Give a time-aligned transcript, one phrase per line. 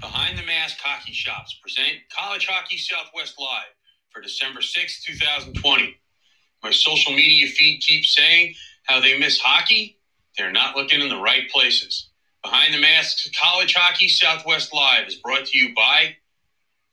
[0.00, 3.74] Behind the Mask Hockey Shops present College Hockey Southwest Live
[4.10, 5.98] for December 6, 2020.
[6.62, 9.98] My social media feed keeps saying how they miss hockey.
[10.38, 12.08] They're not looking in the right places.
[12.42, 16.16] Behind the Mask College Hockey Southwest Live is brought to you by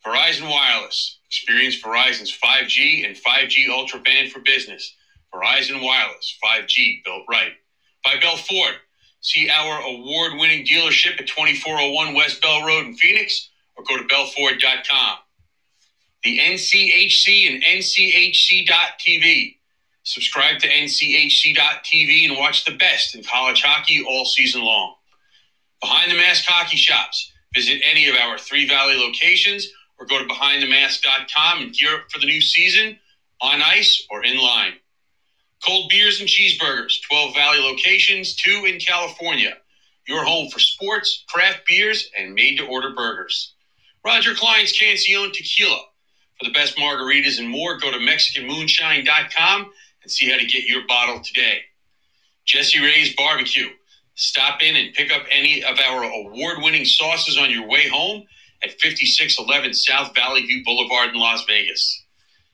[0.06, 1.20] Verizon Wireless.
[1.28, 4.96] Experience Verizon's 5G and 5G Ultra Band for business.
[5.34, 7.54] Verizon Wireless, 5G built right.
[8.04, 8.76] By Bell Ford.
[9.22, 14.04] See our award winning dealership at 2401 West Bell Road in Phoenix or go to
[14.08, 15.18] bellford.com.
[16.24, 19.56] The NCHC and NCHC.TV.
[20.04, 24.94] Subscribe to NCHC.TV and watch the best in college hockey all season long.
[25.82, 27.32] Behind the Mask Hockey Shops.
[27.54, 29.68] Visit any of our Three Valley locations
[30.00, 33.00] or go to BehindTheMask.com and gear up for the new season
[33.42, 34.74] on ice or in line.
[35.66, 39.54] Cold beers and cheeseburgers, 12 Valley locations, two in California.
[40.08, 43.54] Your home for sports, craft beers, and made to order burgers.
[44.06, 45.82] Roger Clyne's Cancion Tequila.
[46.40, 49.72] For the best margaritas and more, go to MexicanMoonshine.com
[50.04, 51.62] and see how to get your bottle today.
[52.46, 53.70] Jessie Rae's Barbecue.
[54.16, 58.24] Stop in and pick up any of our award winning sauces on your way home
[58.64, 62.04] at 5611 South Valley View Boulevard in Las Vegas.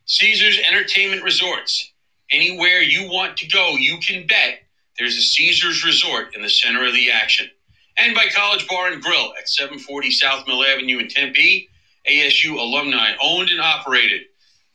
[0.05, 1.92] Caesars Entertainment Resorts.
[2.33, 4.55] Anywhere you want to go, you can bet
[4.97, 7.47] there's a Caesars Resort in the center of the action.
[7.95, 11.69] And by College Bar and Grill at 740 South Mill Avenue in Tempe,
[12.09, 14.23] ASU alumni owned and operated.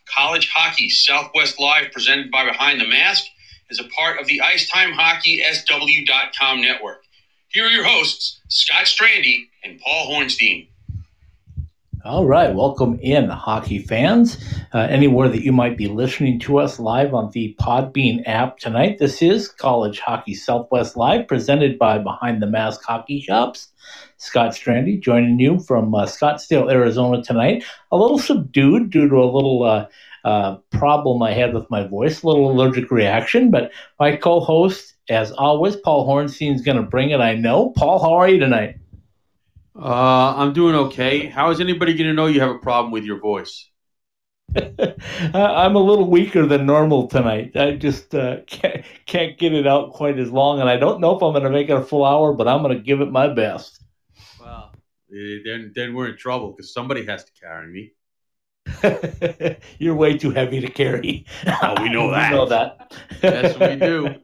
[0.06, 3.24] College Hockey Southwest Live, presented by Behind the Mask,
[3.70, 7.02] is a part of the Icetime Hockey SW.com network.
[7.48, 10.68] Here are your hosts, Scott Strandy and Paul Hornstein.
[12.04, 14.38] All right, welcome in, hockey fans.
[14.72, 18.98] Uh, anywhere that you might be listening to us live on the Podbean app tonight,
[18.98, 23.72] this is College Hockey Southwest Live, presented by Behind the Mask Hockey Shops.
[24.16, 27.64] Scott Strandy joining you from uh, Scottsdale, Arizona tonight.
[27.90, 29.86] A little subdued due to a little uh,
[30.24, 34.94] uh problem I had with my voice, a little allergic reaction, but my co host,
[35.08, 37.70] as always, Paul Hornstein, is going to bring it, I know.
[37.76, 38.76] Paul, how are you tonight?
[39.80, 41.26] Uh, I'm doing okay.
[41.26, 43.70] How is anybody going to know you have a problem with your voice?
[44.56, 47.56] I'm a little weaker than normal tonight.
[47.56, 51.16] I just uh, can't, can't get it out quite as long, and I don't know
[51.16, 53.12] if I'm going to make it a full hour, but I'm going to give it
[53.12, 53.84] my best.
[54.40, 54.72] Well,
[55.12, 57.92] eh, then then we're in trouble because somebody has to carry me.
[59.78, 61.26] You're way too heavy to carry.
[61.62, 62.30] Oh, we know that.
[62.30, 62.92] we know that.
[63.22, 64.14] yes, we do.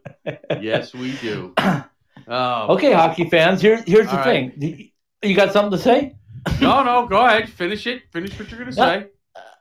[0.60, 1.54] Yes, we do.
[2.26, 2.74] Oh.
[2.76, 3.60] Okay, hockey fans.
[3.60, 4.56] Here, here's the right.
[4.56, 4.90] thing.
[5.24, 6.16] You got something to say?
[6.60, 7.48] no, no, go ahead.
[7.48, 8.02] Finish it.
[8.12, 9.06] Finish what you're going to no, say.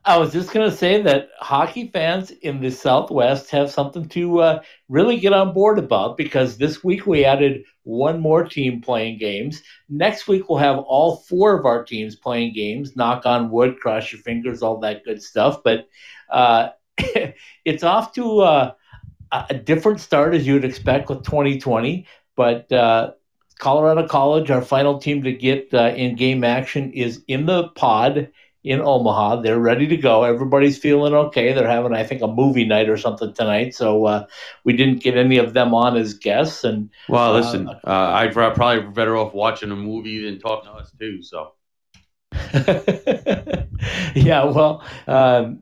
[0.05, 4.39] I was just going to say that hockey fans in the Southwest have something to
[4.39, 9.17] uh, really get on board about because this week we added one more team playing
[9.17, 9.63] games.
[9.87, 12.97] Next week we'll have all four of our teams playing games.
[12.97, 15.61] Knock on wood, cross your fingers, all that good stuff.
[15.63, 15.87] But
[16.29, 16.69] uh,
[17.63, 18.71] it's off to uh,
[19.31, 22.05] a different start as you would expect with 2020.
[22.35, 23.11] But uh,
[23.59, 28.29] Colorado College, our final team to get uh, in game action, is in the pod
[28.63, 29.41] in Omaha.
[29.41, 30.23] They're ready to go.
[30.23, 31.53] Everybody's feeling okay.
[31.53, 33.75] They're having, I think, a movie night or something tonight.
[33.75, 34.25] So uh,
[34.63, 36.63] we didn't get any of them on as guests.
[36.63, 40.77] And well, uh, listen, uh, I'd probably better off watching a movie than talking to
[40.77, 41.21] us too.
[41.23, 41.53] So.
[44.15, 45.61] yeah, well, um,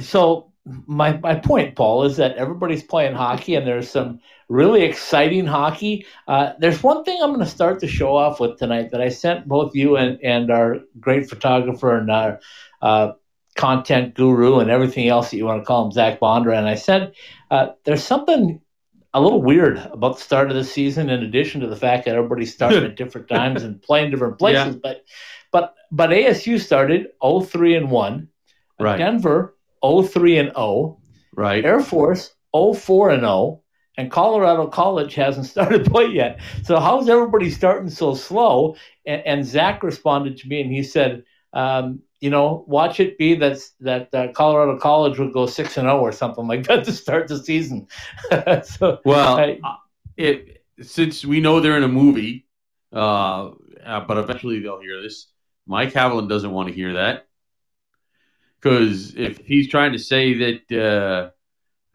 [0.00, 0.52] so
[0.86, 4.20] my my point, Paul, is that everybody's playing hockey, and there's some
[4.52, 6.06] really exciting hockey.
[6.28, 9.08] Uh, there's one thing I'm going to start the show off with tonight that I
[9.08, 12.40] sent both you and and our great photographer and our
[12.82, 13.12] uh,
[13.56, 16.56] content guru and everything else that you want to call him, Zach Bondra.
[16.56, 17.14] And I said
[17.50, 18.60] uh, there's something
[19.14, 22.14] a little weird about the start of the season, in addition to the fact that
[22.14, 24.74] everybody's starting at different times and playing different places.
[24.74, 24.80] Yeah.
[24.82, 25.04] But
[25.50, 28.28] but but ASU started 0-3 and one.
[28.78, 28.98] Right.
[28.98, 30.98] Denver 03 and 0.
[31.34, 31.64] Right.
[31.64, 33.61] Air Force 04 and 0.
[33.98, 36.40] And Colorado College hasn't started play yet.
[36.64, 38.76] So how's everybody starting so slow?
[39.06, 43.34] And, and Zach responded to me and he said, um, you know, watch it be
[43.34, 46.84] that that uh, Colorado College would go six and zero oh or something like that
[46.84, 47.88] to start the season.
[48.64, 49.60] so, well, I,
[50.16, 52.46] it since we know they're in a movie,
[52.92, 53.50] uh,
[53.84, 55.26] uh, but eventually they'll hear this.
[55.66, 57.26] Mike Haviland doesn't want to hear that.
[58.60, 61.32] Because if he's trying to say that,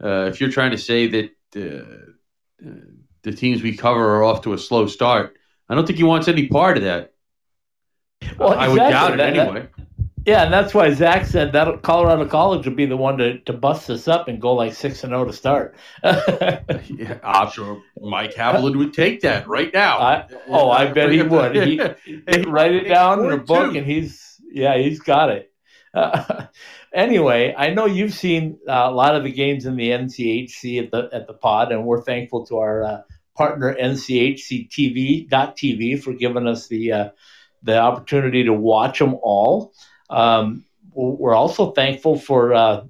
[0.02, 2.70] uh, uh, if you're trying to say that uh,
[3.22, 5.36] the teams we cover are off to a slow start,
[5.68, 7.12] I don't think he wants any part of that.
[8.38, 8.72] Well, I exactly.
[8.72, 9.68] would doubt it that, anyway.
[9.76, 9.86] That,
[10.26, 13.52] Yeah, and that's why Zach said that Colorado College would be the one to, to
[13.52, 15.76] bust us up and go like six and zero oh to start.
[16.02, 19.98] yeah, I'm sure Mike Haviland would take that right now.
[19.98, 21.56] I, oh, I bet he would.
[21.56, 25.52] He, he write it down in a book, and he's yeah, he's got it.
[25.94, 26.46] Uh,
[26.92, 30.90] anyway, I know you've seen uh, a lot of the games in the NCHC at
[30.90, 33.02] the at the pod, and we're thankful to our uh,
[33.36, 37.08] partner NCHC for giving us the uh,
[37.62, 39.72] the opportunity to watch them all.
[40.10, 42.84] Um, we're also thankful for uh,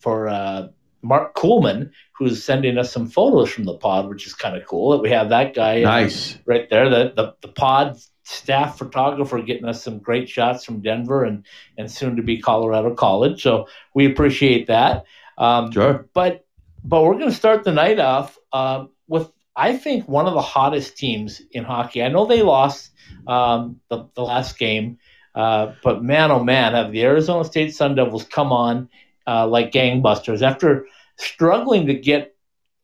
[0.00, 0.68] for uh,
[1.02, 4.92] Mark Coolman, who's sending us some photos from the pod, which is kind of cool
[4.92, 6.88] that we have that guy uh, nice right there.
[6.88, 7.98] The, the the pod
[8.28, 11.44] staff photographer getting us some great shots from Denver and
[11.78, 13.42] and soon to be Colorado College.
[13.42, 15.04] So we appreciate that.
[15.38, 16.08] Um, sure.
[16.12, 16.44] But
[16.84, 20.42] but we're going to start the night off uh, with I think one of the
[20.42, 22.02] hottest teams in hockey.
[22.02, 22.90] I know they lost
[23.26, 24.98] um, the the last game.
[25.34, 28.88] Uh, but man, oh man, have the Arizona State Sun Devils come on
[29.26, 30.86] uh, like gangbusters after
[31.16, 32.34] struggling to get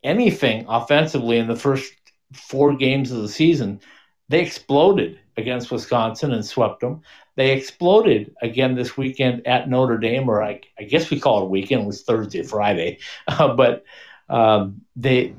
[0.03, 1.93] anything offensively in the first
[2.33, 3.81] four games of the season.
[4.29, 7.03] They exploded against Wisconsin and swept them.
[7.37, 11.45] They exploded again this weekend at Notre Dame, or I, I guess we call it
[11.45, 11.83] a weekend.
[11.83, 12.99] It was Thursday, Friday,
[13.29, 13.85] uh, but
[14.29, 15.35] um, they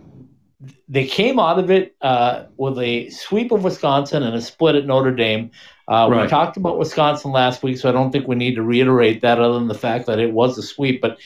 [0.88, 4.86] they came out of it uh, with a sweep of Wisconsin and a split at
[4.86, 5.51] Notre Dame.
[5.88, 6.24] Uh, right.
[6.24, 9.39] We talked about Wisconsin last week, so I don't think we need to reiterate that
[9.39, 11.01] other than the fact that it was a sweep.
[11.01, 11.18] But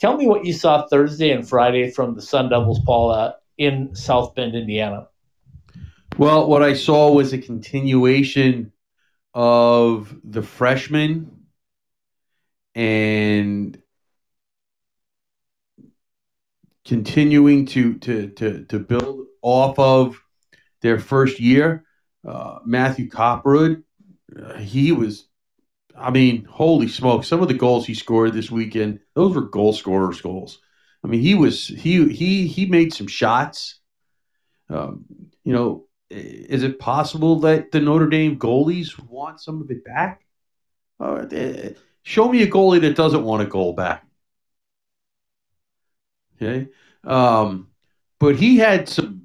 [0.00, 4.34] tell me what you saw Thursday and Friday from the Sun Devils, Paula, in South
[4.34, 5.08] Bend, Indiana.
[6.18, 8.72] Well, what I saw was a continuation
[9.32, 11.46] of the freshmen
[12.74, 13.80] and
[16.84, 20.22] continuing to to to to build off of
[20.82, 21.84] their first year.
[22.26, 23.82] Uh, Matthew Kopperud,
[24.38, 25.26] uh, he was,
[25.96, 27.24] I mean, holy smoke!
[27.24, 30.58] Some of the goals he scored this weekend, those were goal scorers' goals.
[31.02, 33.80] I mean, he was he he he made some shots.
[34.68, 35.04] Um,
[35.44, 40.24] you know, is it possible that the Notre Dame goalies want some of it back?
[40.98, 41.24] Uh,
[42.02, 44.04] show me a goalie that doesn't want a goal back.
[46.36, 46.68] Okay.
[47.04, 47.68] Um,
[48.18, 49.22] but he had some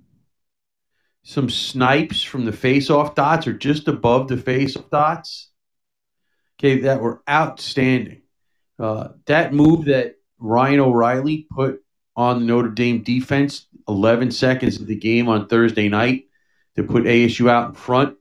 [1.23, 5.49] some snipes from the face-off dots or just above the face-off dots.
[6.59, 8.21] Okay, that were outstanding.
[8.77, 11.81] Uh, that move that Ryan O'Reilly put
[12.15, 16.24] on the Notre Dame defense 11 seconds of the game on Thursday night
[16.75, 18.17] to put ASU out in front.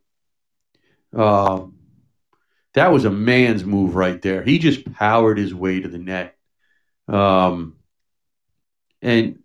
[1.15, 1.67] Uh,
[2.75, 4.43] that was a man's move right there.
[4.43, 6.37] He just powered his way to the net.
[7.09, 7.77] Um,
[9.01, 9.41] and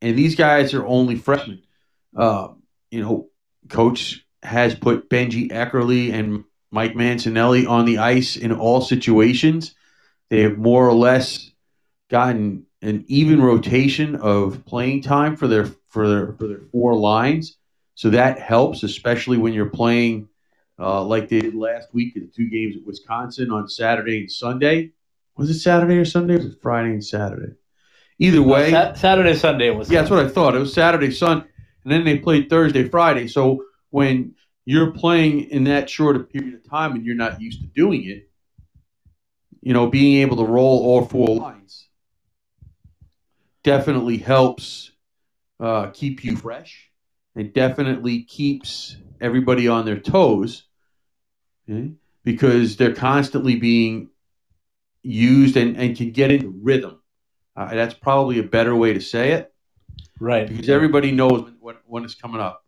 [0.00, 1.62] and these guys are only freshmen.
[2.14, 2.48] Uh,
[2.90, 3.28] you know,
[3.68, 9.74] coach has put Benji Eckerly and Mike Mancinelli on the ice in all situations.
[10.28, 11.50] They have more or less
[12.10, 17.56] gotten an even rotation of playing time for their for their for their four lines.
[18.02, 20.28] So that helps, especially when you're playing
[20.76, 24.28] uh, like they did last week in the two games at Wisconsin on Saturday and
[24.28, 24.90] Sunday.
[25.36, 26.34] Was it Saturday or Sunday?
[26.34, 27.52] was it Friday and Saturday?
[28.18, 29.88] Either way, Sa- Saturday, Sunday was.
[29.88, 30.56] Yeah, that's what I thought.
[30.56, 31.44] It was Saturday, Sun,
[31.84, 33.28] and then they played Thursday, Friday.
[33.28, 34.34] So when
[34.64, 38.10] you're playing in that short a period of time and you're not used to doing
[38.10, 38.28] it,
[39.60, 41.86] you know, being able to roll all four lines
[43.62, 44.90] definitely helps
[45.60, 46.91] uh, keep you fresh.
[47.34, 50.64] It definitely keeps everybody on their toes
[51.68, 51.92] okay?
[52.24, 54.10] because they're constantly being
[55.02, 57.00] used and, and can get into rhythm.
[57.56, 59.52] Uh, that's probably a better way to say it.
[60.20, 60.48] Right.
[60.48, 62.64] Because everybody knows when, when it's coming up.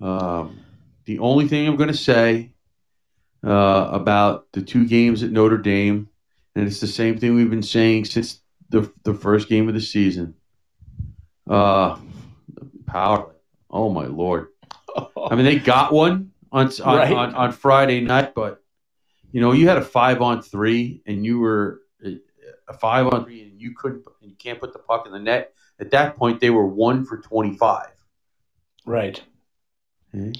[0.00, 0.60] Um,
[1.04, 2.52] the only thing I'm going to say
[3.44, 6.08] uh, about the two games at Notre Dame,
[6.54, 9.80] and it's the same thing we've been saying since the, the first game of the
[9.80, 10.34] season.
[11.48, 11.98] Uh,
[12.86, 13.34] power.
[13.70, 14.48] Oh, my Lord.
[15.16, 17.12] I mean, they got one on, on, right.
[17.12, 18.62] on, on Friday night, but,
[19.30, 21.80] you know, you had a five on three, and you were
[22.70, 25.18] a five on three and you couldn't and you can't put the puck in the
[25.18, 27.92] net, at that point they were one for twenty five.
[28.86, 29.20] Right.
[30.14, 30.32] Okay.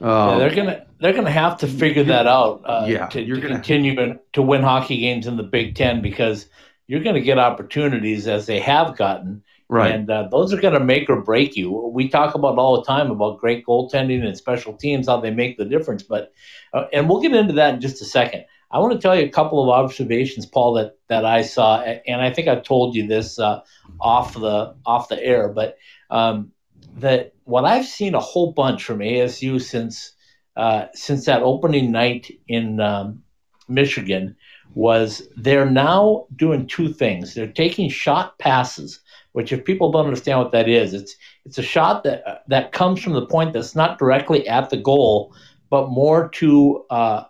[0.00, 2.62] Um, yeah, they're gonna they're gonna have to figure that out.
[2.64, 6.02] Uh, yeah, to, you're to gonna continue to win hockey games in the Big Ten
[6.02, 6.46] because
[6.86, 9.94] you're going to get opportunities as they have gotten, right?
[9.94, 11.70] And uh, those are going to make or break you.
[11.92, 15.56] We talk about all the time about great goaltending and special teams, how they make
[15.58, 16.02] the difference.
[16.02, 16.32] But
[16.72, 18.44] uh, and we'll get into that in just a second.
[18.70, 22.20] I want to tell you a couple of observations, Paul, that, that I saw, and
[22.20, 23.62] I think I told you this uh,
[23.98, 25.78] off the off the air, but
[26.10, 26.52] um,
[26.98, 30.12] that what I've seen a whole bunch from ASU since
[30.56, 33.22] uh, since that opening night in um,
[33.68, 34.36] Michigan
[34.74, 37.34] was they're now doing two things.
[37.34, 39.00] They're taking shot passes,
[39.32, 43.02] which if people don't understand what that is, it's it's a shot that that comes
[43.02, 45.34] from the point that's not directly at the goal,
[45.70, 47.24] but more to uh,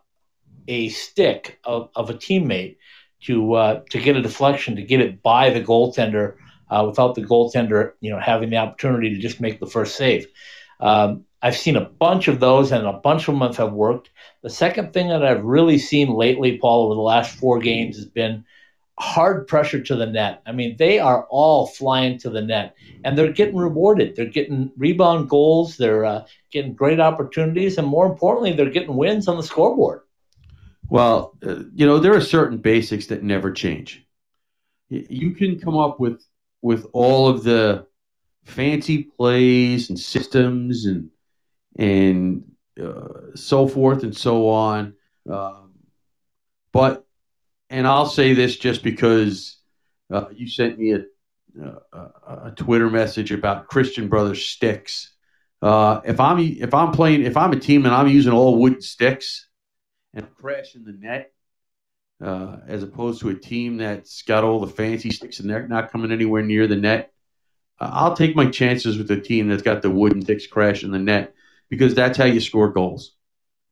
[0.68, 2.76] a stick of, of a teammate
[3.22, 6.36] to uh, to get a deflection to get it by the goaltender
[6.70, 10.26] uh, without the goaltender you know having the opportunity to just make the first save.
[10.80, 14.10] Um, I've seen a bunch of those, and a bunch of them have worked.
[14.42, 18.06] The second thing that I've really seen lately, Paul, over the last four games, has
[18.06, 18.44] been
[18.98, 20.42] hard pressure to the net.
[20.46, 22.74] I mean, they are all flying to the net,
[23.04, 24.16] and they're getting rewarded.
[24.16, 25.76] They're getting rebound goals.
[25.76, 30.00] They're uh, getting great opportunities, and more importantly, they're getting wins on the scoreboard.
[30.88, 34.04] Well, uh, you know, there are certain basics that never change.
[34.88, 36.24] You can come up with
[36.62, 37.86] with all of the
[38.44, 41.10] fancy plays and systems and
[41.76, 42.50] and
[42.82, 44.94] uh, so forth and so on.
[45.30, 45.74] Um,
[46.72, 47.06] but
[47.70, 49.56] and I'll say this just because
[50.10, 51.04] uh, you sent me a,
[51.92, 51.98] a,
[52.46, 55.12] a Twitter message about Christian Brothers sticks.
[55.60, 58.80] Uh, if I'm if I'm playing if I'm a team and I'm using all wooden
[58.80, 59.48] sticks
[60.14, 61.32] and crashing the net,
[62.22, 65.90] uh, as opposed to a team that's got all the fancy sticks and they're not
[65.90, 67.12] coming anywhere near the net.
[67.80, 71.34] I'll take my chances with a team that's got the wooden sticks crashing the net
[71.68, 73.14] because that's how you score goals.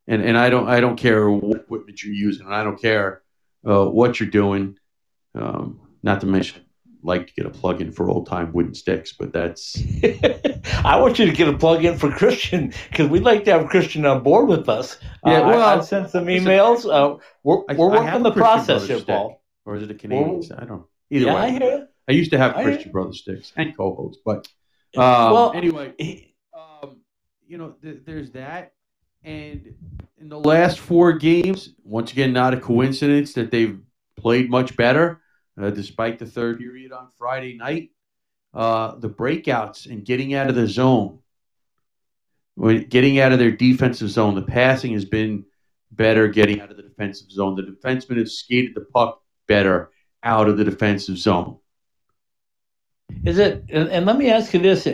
[0.07, 3.23] And and I don't I don't care what equipment you're using, and I don't care
[3.67, 4.79] uh, what you're doing.
[5.35, 6.65] Um, not to mention,
[7.03, 9.77] like to get a plug-in for old-time wooden sticks, but that's.
[10.85, 14.07] I want you to get a plug-in for Christian because we'd like to have Christian
[14.07, 14.99] on board with us.
[15.25, 16.91] Yeah, uh, well, I, have sent some emails.
[16.91, 19.43] Uh, we're we're I, working I the process here, Paul.
[19.65, 20.43] Or is it a Canadian?
[20.57, 20.89] I don't know.
[21.11, 24.49] Either yeah, way, I, I, used to have Christian Brother sticks and co-hosts, but
[24.97, 27.01] um, well, anyway, um,
[27.47, 28.73] you know, th- there's that,
[29.27, 29.75] and
[30.19, 33.79] in the last four games, once again, not a coincidence that they've
[34.17, 35.21] played much better,
[35.61, 37.91] uh, despite the third period on Friday night.
[38.55, 41.19] Uh, the breakouts and getting out of the zone,
[42.89, 45.45] getting out of their defensive zone, the passing has been
[45.91, 47.57] better getting out of the defensive zone.
[47.57, 49.91] The defensemen have skated the puck better
[50.23, 51.59] out of the defensive zone.
[53.25, 53.65] Is it?
[53.71, 54.87] And let me ask you this: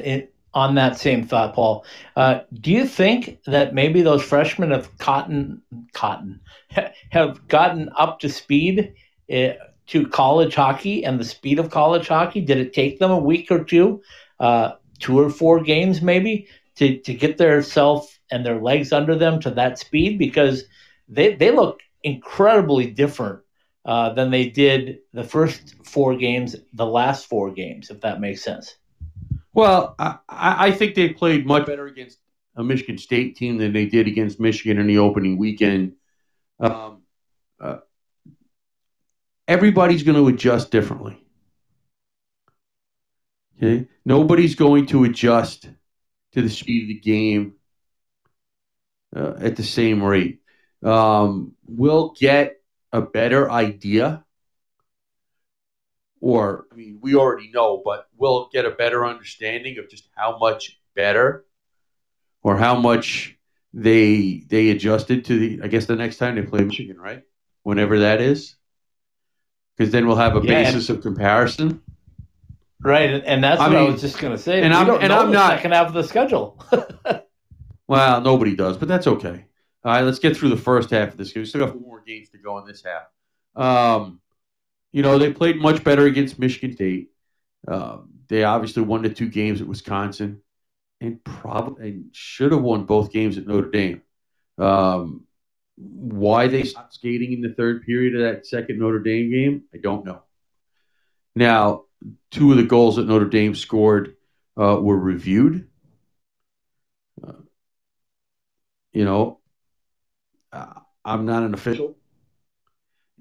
[0.55, 1.85] on that same thought, Paul.
[2.17, 6.41] Uh, do you think that maybe those freshmen have cotton, cotton,
[7.11, 8.95] have gotten up to speed
[9.33, 9.53] uh,
[9.87, 12.41] to college hockey and the speed of college hockey?
[12.41, 14.03] Did it take them a week or two,
[14.41, 19.17] uh, two or four games maybe, to, to get their self and their legs under
[19.17, 20.19] them to that speed?
[20.19, 20.65] Because
[21.09, 23.41] they, they look incredibly different
[23.85, 28.43] uh, than they did the first four games, the last four games, if that makes
[28.43, 28.77] sense.
[29.55, 32.19] Well, I, I think they played much better against
[32.57, 35.95] a Michigan State team than they did against Michigan in the opening weekend.
[36.59, 37.03] Um,
[37.61, 37.79] uh,
[39.47, 41.19] everybody's going to adjust differently.
[43.57, 45.69] Okay, nobody's going to adjust
[46.33, 47.55] to the speed of the game
[49.15, 50.41] uh, at the same rate.
[50.83, 52.57] Um, we'll get
[52.93, 54.25] a better idea
[56.23, 60.39] or I mean, we already know, but we'll get a better understanding of just how
[60.39, 61.45] much better
[62.45, 63.37] or how much
[63.75, 65.61] they they adjusted to the.
[65.65, 67.25] I guess the next time they play Michigan, right?
[67.65, 68.55] Whenever that is,
[69.77, 71.83] because then we'll have a yeah, basis of comparison.
[72.81, 74.63] Right, and that's I what mean, I was just going to say.
[74.63, 76.65] And we I'm and I'm not second half of the schedule.
[77.89, 79.47] well, nobody does, but that's okay.
[79.85, 81.33] All right, let's get through the first half of this.
[81.33, 81.43] Game.
[81.43, 83.09] We still got four more games to go in this half.
[83.57, 84.21] Um,
[84.93, 87.11] you know, they played much better against Michigan State.
[87.67, 90.43] Um, they obviously won the two games at Wisconsin,
[91.01, 94.03] and probably and should have won both games at Notre Dame.
[94.59, 95.25] Um,
[95.77, 99.79] why they stopped skating in the third period of that second Notre Dame game, I
[99.79, 100.23] don't know.
[101.35, 101.85] Now,
[102.31, 104.17] two of the goals that Notre Dame scored
[104.57, 105.69] uh, were reviewed.
[107.27, 107.33] Uh,
[108.93, 109.41] you know,
[111.05, 111.97] I'm not an official,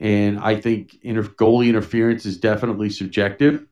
[0.02, 3.66] and I think inter- goalie interference is definitely subjective.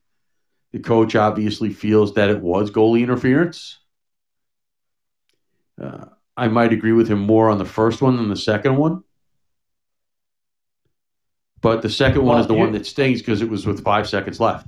[0.71, 3.79] The coach obviously feels that it was goalie interference.
[5.81, 6.05] Uh,
[6.38, 9.03] I might agree with him more on the first one than the second one.
[11.62, 14.07] But the second well, one is the one that stings because it was with five
[14.07, 14.67] seconds left.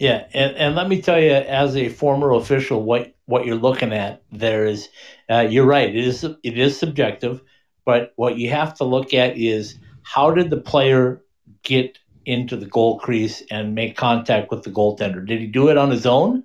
[0.00, 3.92] Yeah, and, and let me tell you, as a former official, what what you're looking
[3.92, 4.88] at there is,
[5.30, 5.88] uh, you're right.
[5.88, 7.40] It is it is subjective,
[7.86, 11.22] but what you have to look at is how did the player
[11.62, 15.26] get into the goal crease and make contact with the goaltender?
[15.26, 16.44] Did he do it on his own,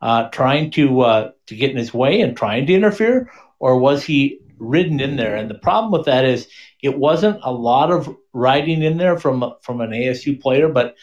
[0.00, 4.04] uh, trying to uh, to get in his way and trying to interfere, or was
[4.04, 6.48] he ridden in there, and the problem with that is
[6.82, 10.94] it wasn't a lot of riding in there from from an ASU player, but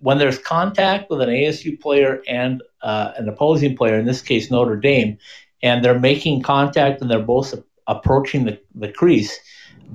[0.00, 4.50] when there's contact with an ASU player and uh, an opposing player, in this case
[4.50, 5.18] Notre Dame,
[5.62, 7.54] and they're making contact and they're both
[7.86, 9.38] approaching the, the crease,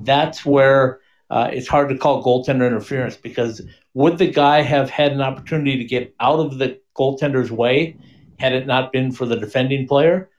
[0.04, 3.62] that's where uh, it's hard to call goaltender interference because
[3.94, 7.98] would the guy have had an opportunity to get out of the goaltender's way
[8.40, 10.30] had it not been for the defending player?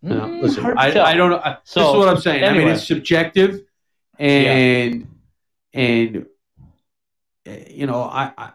[0.00, 1.56] No, mm, listen, I, I, don't know.
[1.64, 2.42] So, this is what I'm saying.
[2.42, 2.62] Anyway.
[2.62, 3.60] I mean, it's subjective,
[4.18, 5.06] and
[5.74, 5.80] yeah.
[5.80, 6.26] and
[7.70, 8.52] you know, I, I,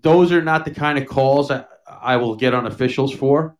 [0.00, 3.56] those are not the kind of calls I, I will get on officials for.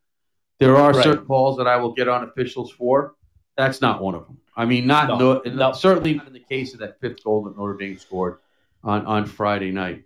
[0.60, 1.02] There are right.
[1.02, 3.16] certain calls that I will get on officials for.
[3.56, 4.38] That's not one of them.
[4.56, 5.72] I mean, not no, no, no.
[5.72, 8.38] certainly not in the case of that fifth goal that Notre Dame scored
[8.82, 10.04] on on Friday night.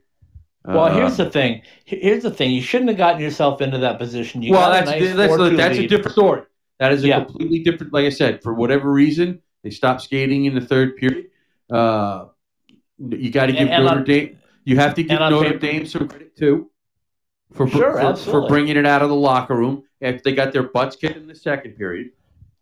[0.64, 1.62] Well, uh, here's the thing.
[1.84, 2.50] Here's the thing.
[2.50, 4.42] You shouldn't have gotten yourself into that position.
[4.42, 6.42] You well, that's nice that's, that's, that's a different story.
[6.78, 7.24] That is a yeah.
[7.24, 7.92] completely different.
[7.92, 11.26] Like I said, for whatever reason, they stopped skating in the third period.
[11.70, 12.26] Uh,
[12.98, 14.38] you got to give and, Notre Dame.
[14.64, 16.70] You have to give Notre paper, Dame some credit too
[17.52, 20.64] for sure, for, for, bringing it out of the locker room after they got their
[20.64, 22.10] butts kicked in the second period.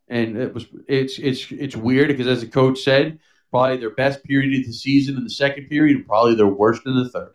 [0.08, 3.18] And it was it's it's it's weird because as the coach said,
[3.50, 6.82] probably their best period of the season in the second period, and probably their worst
[6.86, 7.32] in the third.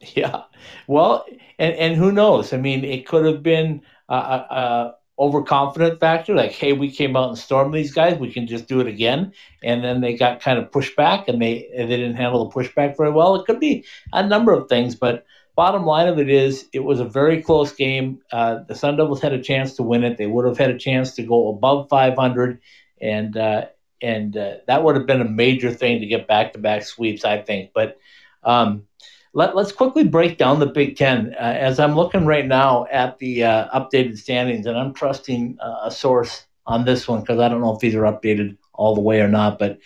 [0.14, 0.44] Yeah,
[0.86, 1.26] well,
[1.58, 2.52] and and who knows?
[2.52, 7.30] I mean, it could have been a, a, overconfident factor, like, hey, we came out
[7.30, 9.32] and stormed these guys, we can just do it again,
[9.64, 12.96] and then they got kind of pushed back, and they they didn't handle the pushback
[12.96, 13.34] very well.
[13.34, 15.26] It could be a number of things, but
[15.58, 18.20] bottom line of it is, it was a very close game.
[18.30, 20.16] Uh, the Sun Devils had a chance to win it.
[20.16, 22.60] They would have had a chance to go above 500,
[23.00, 23.66] and uh,
[24.00, 27.24] and uh, that would have been a major thing to get back to back sweeps,
[27.24, 27.72] I think.
[27.74, 27.98] But
[28.44, 28.84] um,
[29.32, 31.34] let, us quickly break down the Big Ten.
[31.34, 35.86] Uh, as I'm looking right now at the uh, updated standings, and I'm trusting uh,
[35.86, 39.00] a source on this one because I don't know if these are updated all the
[39.00, 39.58] way or not.
[39.58, 39.80] But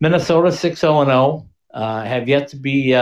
[0.00, 2.94] Minnesota 6 0 0 have yet to be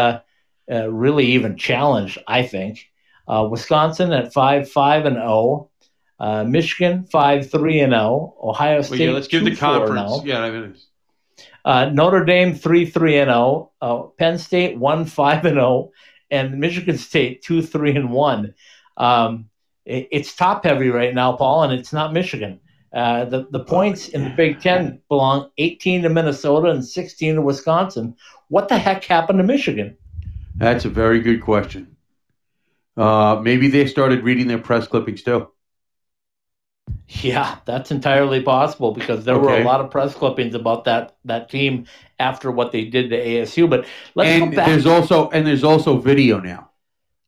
[0.71, 2.91] uh, really even challenged, I think.
[3.29, 5.71] Uh, Wisconsin at 5 5 and 0.
[6.19, 8.35] Uh, Michigan 5 3 and 0.
[8.43, 8.99] Ohio State.
[8.99, 10.11] Well, yeah, let's give the conference.
[10.13, 10.25] Oh.
[10.25, 10.77] Yeah, I mean,
[11.65, 13.73] uh, Notre Dame 3 3 and 0.
[13.81, 15.91] Uh, Penn State 1 5 and 0.
[16.31, 18.55] And Michigan State 2 3 and 1.
[18.97, 19.51] Um,
[19.85, 22.61] it, it's top heavy right now, Paul, and it's not Michigan.
[22.95, 27.43] Uh, the, the points in the Big Ten belong 18 to Minnesota and 16 to
[27.43, 28.17] Wisconsin.
[28.49, 29.97] What the heck happened to Michigan?
[30.57, 31.97] That's a very good question.
[32.97, 35.51] Uh, maybe they started reading their press clippings too.
[37.09, 39.45] Yeah, that's entirely possible because there okay.
[39.45, 41.87] were a lot of press clippings about that that team
[42.19, 43.69] after what they did to ASU.
[43.69, 44.67] But let's and back.
[44.67, 46.71] there's also and there's also video now.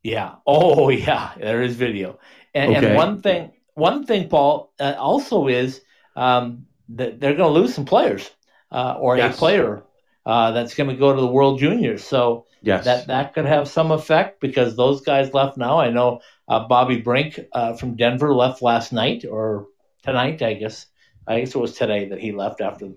[0.02, 0.36] Yeah.
[0.46, 1.32] Oh, yeah.
[1.36, 2.18] There is video.
[2.54, 2.86] And, okay.
[2.88, 5.82] and one thing, one thing, Paul, uh, also is
[6.16, 8.28] um, that they're going to lose some players
[8.72, 9.34] uh, or yes.
[9.34, 9.84] a player
[10.26, 12.04] uh, that's going to go to the World Juniors.
[12.04, 12.84] So Yes.
[12.84, 15.78] That that could have some effect because those guys left now.
[15.78, 19.66] I know uh, Bobby Brink uh, from Denver left last night or
[20.02, 20.86] tonight, I guess.
[21.26, 22.90] I guess it was today that he left after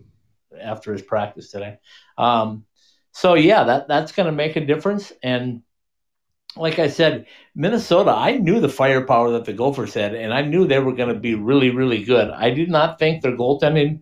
[0.59, 1.77] after his practice today.
[2.17, 2.65] Um,
[3.11, 5.11] so yeah, that that's going to make a difference.
[5.21, 5.61] And
[6.55, 10.65] like I said, Minnesota, I knew the firepower that the Gophers had, and I knew
[10.65, 12.29] they were going to be really, really good.
[12.29, 14.01] I did not think their goaltending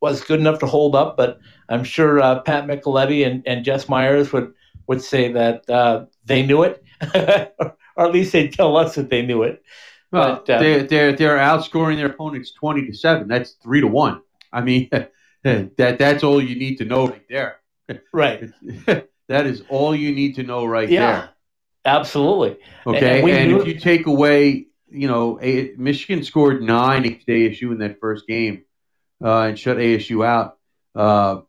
[0.00, 1.38] was good enough to hold up, but
[1.68, 4.54] I'm sure uh, Pat Micheletti and, and Jess Myers would
[4.90, 6.82] would say that uh, they knew it,
[7.14, 9.62] or at least they'd tell us that they knew it.
[10.10, 13.28] Well, but, uh, they're, they're they're outscoring their opponents twenty to seven.
[13.28, 14.20] That's three to one.
[14.52, 14.90] I mean,
[15.44, 17.60] that that's all you need to know right there.
[18.12, 18.50] Right.
[19.28, 21.30] that is all you need to know right yeah, there.
[21.84, 22.58] Absolutely.
[22.84, 23.20] Okay.
[23.20, 27.78] And, and if you take away, you know, a, Michigan scored nine against ASU in
[27.78, 28.64] that first game
[29.24, 30.58] uh, and shut ASU out.
[30.96, 31.42] Uh,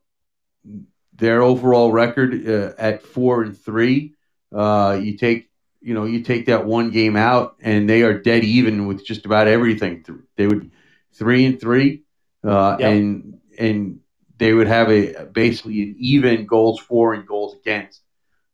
[1.21, 4.15] their overall record uh, at four and three.
[4.53, 8.43] Uh, you take you know you take that one game out, and they are dead
[8.43, 10.03] even with just about everything.
[10.35, 10.71] They would
[11.13, 12.01] three and three,
[12.43, 12.91] uh, yep.
[12.91, 13.99] and and
[14.37, 18.01] they would have a basically an even goals for and goals against.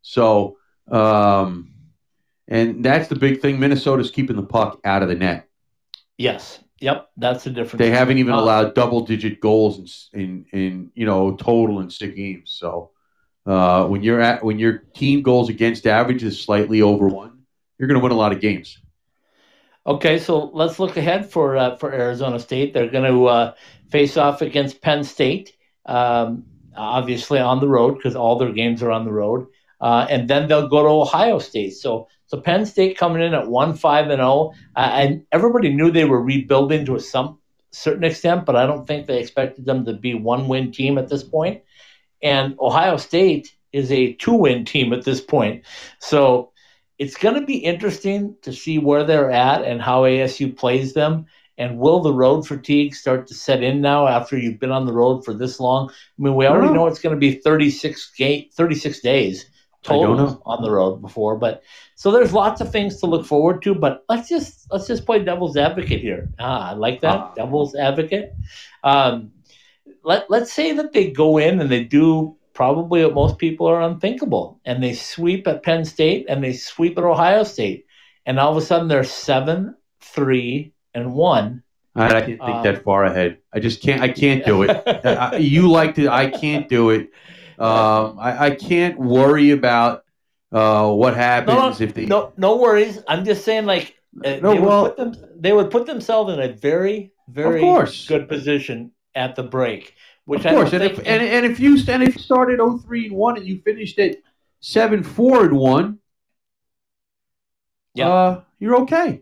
[0.02, 0.58] So,
[0.92, 1.72] um,
[2.50, 3.60] and that's the big thing.
[3.62, 5.48] Minnesota's keeping the puck out of the net.
[6.18, 7.80] Yes, Yep, that's the difference.
[7.80, 11.90] They haven't even uh, allowed double digit goals in, in, in you know total in
[11.90, 12.52] six games.
[12.52, 12.92] So
[13.46, 17.44] uh, when you're at when your team goals against average is slightly over one,
[17.78, 18.78] you're going to win a lot of games.
[19.88, 22.74] Okay, so let's look ahead for uh, for Arizona State.
[22.74, 23.54] They're going to uh,
[23.90, 25.54] face off against Penn State,
[25.86, 26.44] um,
[26.76, 29.48] obviously on the road because all their games are on the road,
[29.80, 31.72] uh, and then they'll go to Ohio State.
[31.72, 35.74] So so Penn State coming in at one five and zero, oh, uh, and everybody
[35.74, 37.40] knew they were rebuilding to some
[37.72, 41.08] certain extent, but I don't think they expected them to be one win team at
[41.08, 41.64] this point.
[42.22, 45.64] And Ohio State is a two win team at this point.
[46.00, 46.52] So
[46.98, 51.28] it's going to be interesting to see where they're at and how ASU plays them.
[51.60, 54.94] And will the road fatigue start to set in now after you've been on the
[54.94, 55.90] road for this long?
[55.90, 56.74] I mean, we already know.
[56.74, 59.46] know it's going to be 36, ga- 36 days
[59.88, 61.64] total on the road before, but
[61.96, 63.74] so there's lots of things to look forward to.
[63.74, 66.30] But let's just let's just play devil's advocate here.
[66.40, 68.34] Ah, I like that uh, devil's advocate.
[68.84, 69.32] Um,
[70.04, 73.84] let let's say that they go in and they do probably what most people are
[73.84, 74.60] unthinkable.
[74.66, 77.86] And they sweep at Penn State and they sweep at Ohio State.
[78.26, 81.62] And all of a sudden they're seven, three, and one.
[81.96, 83.38] I can't think um, that far ahead.
[83.54, 84.02] I just can't.
[84.02, 84.70] I can't do it.
[85.06, 86.10] I, you like to.
[86.10, 87.12] I can't do it.
[87.58, 90.04] Um, I, I, can't worry about
[90.52, 92.06] uh, what happens no, if they.
[92.06, 93.02] No, no worries.
[93.08, 96.40] I'm just saying, like, uh, no, they, well, would them, they would put themselves in
[96.40, 97.60] a very, very
[98.08, 99.96] good position at the break.
[100.26, 103.16] Which of course, and if, and, and if you and if you started 03 and
[103.16, 104.18] one and you finished at
[104.60, 106.00] seven four and one,
[107.94, 109.22] yeah, uh, you're okay.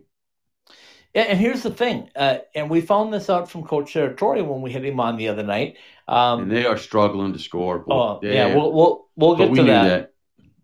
[1.16, 4.70] And here's the thing, uh, and we found this out from Coach Serratore when we
[4.70, 5.78] hit him on the other night.
[6.06, 7.82] Um, and they are struggling to score.
[7.90, 9.84] Oh, yeah, we'll we'll, we'll get to we that.
[9.84, 10.14] that.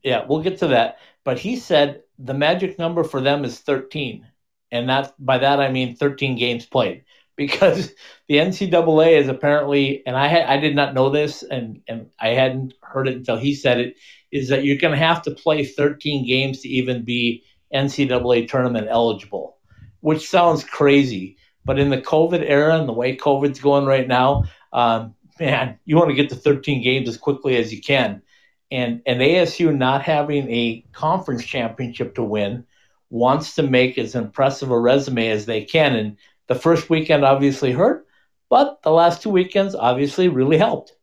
[0.03, 0.99] Yeah, we'll get to that.
[1.25, 4.27] But he said the magic number for them is 13,
[4.71, 7.05] and that by that I mean 13 games played
[7.37, 7.95] because
[8.29, 12.29] the NCAA is apparently, and I had, I did not know this, and and I
[12.35, 13.97] hadn't heard it until he said it,
[14.31, 17.43] is that you're going to have to play 13 games to even be
[17.75, 19.57] NCAA tournament eligible,
[20.03, 21.38] which sounds crazy.
[21.65, 25.97] But in the COVID era and the way COVID's going right now, um, man, you
[25.97, 28.23] want to get to 13 games as quickly as you can.
[28.71, 32.65] And and ASU not having a conference championship to win
[33.11, 35.95] wants to make as impressive a resume as they can.
[35.95, 36.17] And
[36.49, 38.07] the first weekend obviously hurt,
[38.49, 40.95] but the last two weekends obviously really helped.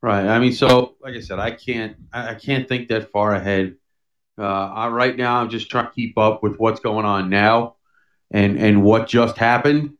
[0.00, 0.26] Right.
[0.26, 3.76] I mean, so like I said, I can't I can't think that far ahead.
[4.38, 7.76] Uh, I, right now, I'm just trying to keep up with what's going on now,
[8.32, 9.96] and and what just happened.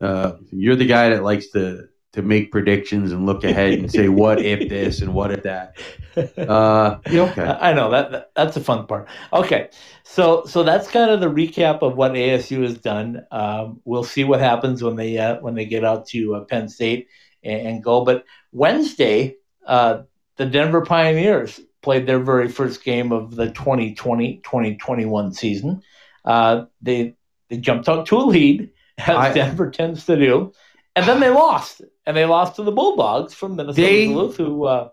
[0.00, 4.08] Uh, you're the guy that likes to to make predictions and look ahead and say
[4.22, 5.76] what if this and what if that.
[6.16, 7.44] Uh, yeah, okay.
[7.44, 9.06] I know that, that, that's the fun part.
[9.34, 9.68] Okay,
[10.02, 13.24] so so that's kind of the recap of what ASU has done.
[13.30, 16.70] Um, we'll see what happens when they uh, when they get out to uh, Penn
[16.70, 17.08] State
[17.42, 18.02] and, and, go.
[18.02, 20.02] But Wednesday, uh,
[20.36, 25.82] the Denver Pioneers played their very first game of the 2020-2021 season.
[26.24, 27.14] Uh, they
[27.48, 30.52] they jumped out to a lead as I, Denver tends to do
[30.96, 34.36] and then they lost, and they lost to the Bulldogs from Minnesota they, Duluth.
[34.38, 34.88] Who, uh,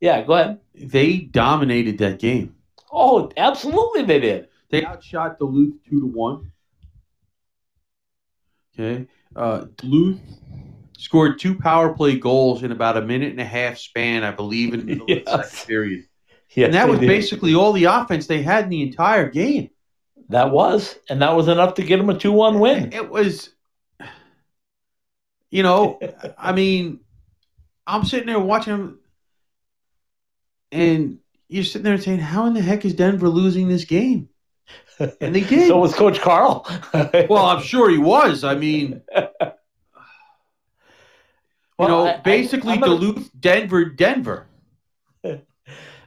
[0.00, 0.60] yeah, go ahead.
[0.74, 2.56] They dominated that game.
[2.92, 4.48] Oh, absolutely, they did.
[4.68, 6.50] They outshot Duluth two to one.
[8.74, 10.20] Okay, uh, Duluth
[10.98, 14.74] scored two power play goals in about a minute and a half span, I believe,
[14.74, 15.24] in the yes.
[15.24, 16.04] second period.
[16.50, 17.06] Yes, and that was did.
[17.06, 19.70] basically all the offense they had in the entire game.
[20.30, 22.92] That was, and that was enough to get him a two-one win.
[22.92, 23.50] It was
[25.50, 25.98] you know,
[26.38, 27.00] I mean,
[27.86, 28.98] I'm sitting there watching them,
[30.70, 34.28] and you're sitting there saying, "How in the heck is Denver losing this game?"
[34.98, 35.68] And they did.
[35.68, 36.66] so was Coach Carle.
[37.28, 38.44] well, I'm sure he was.
[38.44, 39.54] I mean, well,
[41.80, 42.80] you know, I, basically I.
[42.80, 44.46] Duluth, Denver, Denver.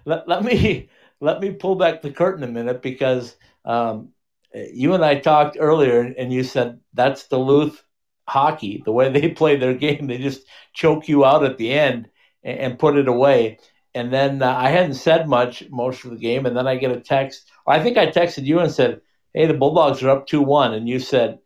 [0.05, 0.89] let, let me
[1.21, 4.09] let me pull back the curtain a minute because um,
[4.53, 7.81] you and I talked earlier, and you said that's Duluth
[8.27, 10.41] hockey, the way they play their game, they just
[10.73, 12.09] choke you out at the end
[12.43, 13.59] and, and put it away.
[13.93, 16.91] And then uh, I hadn't said much most of the game, and then I get
[16.91, 17.49] a text.
[17.67, 19.01] I think I texted you and said,
[19.33, 21.39] "Hey, the Bulldogs are up two one," and you said,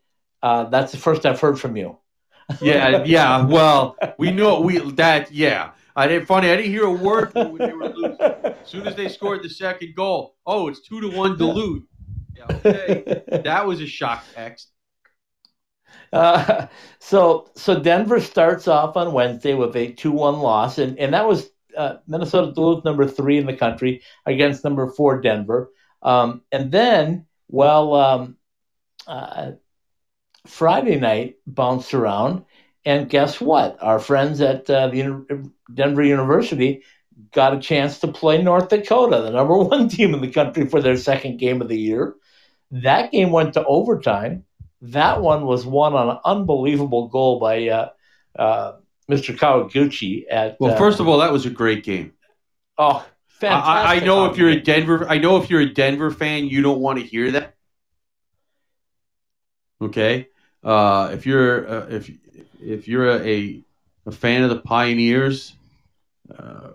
[0.43, 1.97] uh, "That's the first I've heard from you."
[2.61, 3.45] yeah, yeah.
[3.47, 5.31] Well, we know we that.
[5.31, 6.27] Yeah, I didn't.
[6.27, 8.44] Funny, I didn't hear a word when they were losing.
[8.65, 11.83] As soon as they scored the second goal, oh, it's two to one Duluth.
[12.35, 14.71] Yeah, okay, that was a shock text.
[16.11, 16.65] Uh,
[16.97, 21.27] so so Denver starts off on Wednesday with a two one loss, and and that
[21.27, 21.47] was
[21.77, 27.27] uh, Minnesota Duluth number three in the country against number four Denver, um, and then
[27.47, 28.35] well um,
[29.05, 29.51] uh,
[30.47, 32.45] Friday night bounced around,
[32.83, 33.77] and guess what?
[33.79, 36.81] Our friends at uh, the Denver University
[37.31, 40.81] got a chance to play North Dakota, the number one team in the country, for
[40.81, 42.15] their second game of the year.
[42.71, 44.45] That game went to overtime.
[44.81, 47.89] That one was won on an unbelievable goal by uh,
[48.37, 48.73] uh,
[49.09, 49.35] Mr.
[49.35, 50.25] Kawaguchi.
[50.29, 52.13] At well, first of all, that was a great game.
[52.77, 53.67] Oh, fantastic!
[53.69, 56.61] I, I know if you're a Denver, I know if you're a Denver fan, you
[56.61, 57.55] don't want to hear that.
[59.81, 60.27] Okay,
[60.63, 62.11] uh, if you're uh, if
[62.61, 63.63] if you're a, a,
[64.07, 65.55] a fan of the Pioneers,
[66.37, 66.71] uh,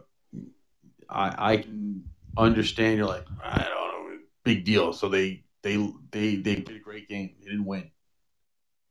[1.10, 2.04] I, I can
[2.36, 2.98] understand.
[2.98, 4.92] You're like, I don't know, big deal.
[4.92, 5.76] So they they
[6.10, 7.34] they they did a great game.
[7.40, 7.90] They didn't win.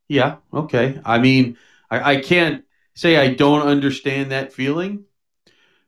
[0.08, 1.00] Yeah, okay.
[1.06, 1.58] I mean,
[1.90, 2.64] I, I can't
[2.96, 5.06] say I don't understand that feeling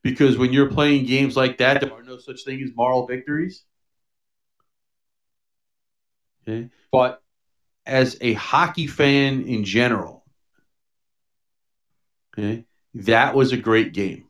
[0.04, 3.66] because when you're playing games like that, there are no such thing as moral victories.
[6.44, 7.22] Okay, but
[7.86, 10.26] as a hockey fan in general,
[12.34, 14.26] okay, that was a great game.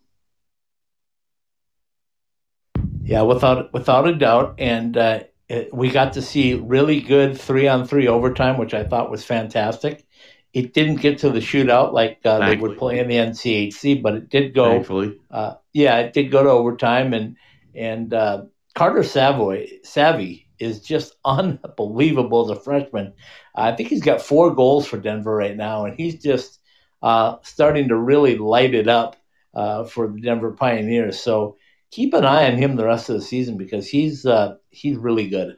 [3.04, 7.68] Yeah, without without a doubt, and uh, it, we got to see really good three
[7.68, 10.06] on three overtime, which I thought was fantastic.
[10.54, 14.16] It didn't get to the shootout like uh, they would play in the NCHC, but
[14.16, 14.70] it did go.
[14.70, 17.38] Thankfully, uh, yeah, it did go to overtime, and
[17.74, 18.44] and uh,
[18.76, 23.14] Carter Savoie Savvy is just unbelievable as a freshman.
[23.56, 26.60] I think he's got four goals for Denver right now, and he's just
[27.02, 29.18] uh, starting to really light it up
[29.54, 31.20] uh, for the Denver Pioneers.
[31.20, 31.58] So
[31.92, 35.28] keep an eye on him the rest of the season because he's uh, he's really
[35.30, 35.58] good,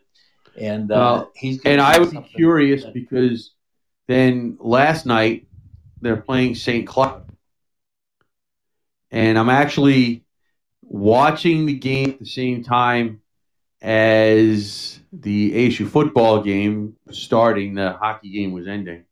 [0.59, 1.63] and uh, he's.
[1.63, 3.51] And I would be curious because
[4.07, 5.47] then last night
[6.01, 6.85] they're playing St.
[6.85, 7.29] Cloud,
[9.11, 10.25] and I'm actually
[10.81, 13.21] watching the game at the same time
[13.81, 17.75] as the ASU football game starting.
[17.75, 19.05] The hockey game was ending.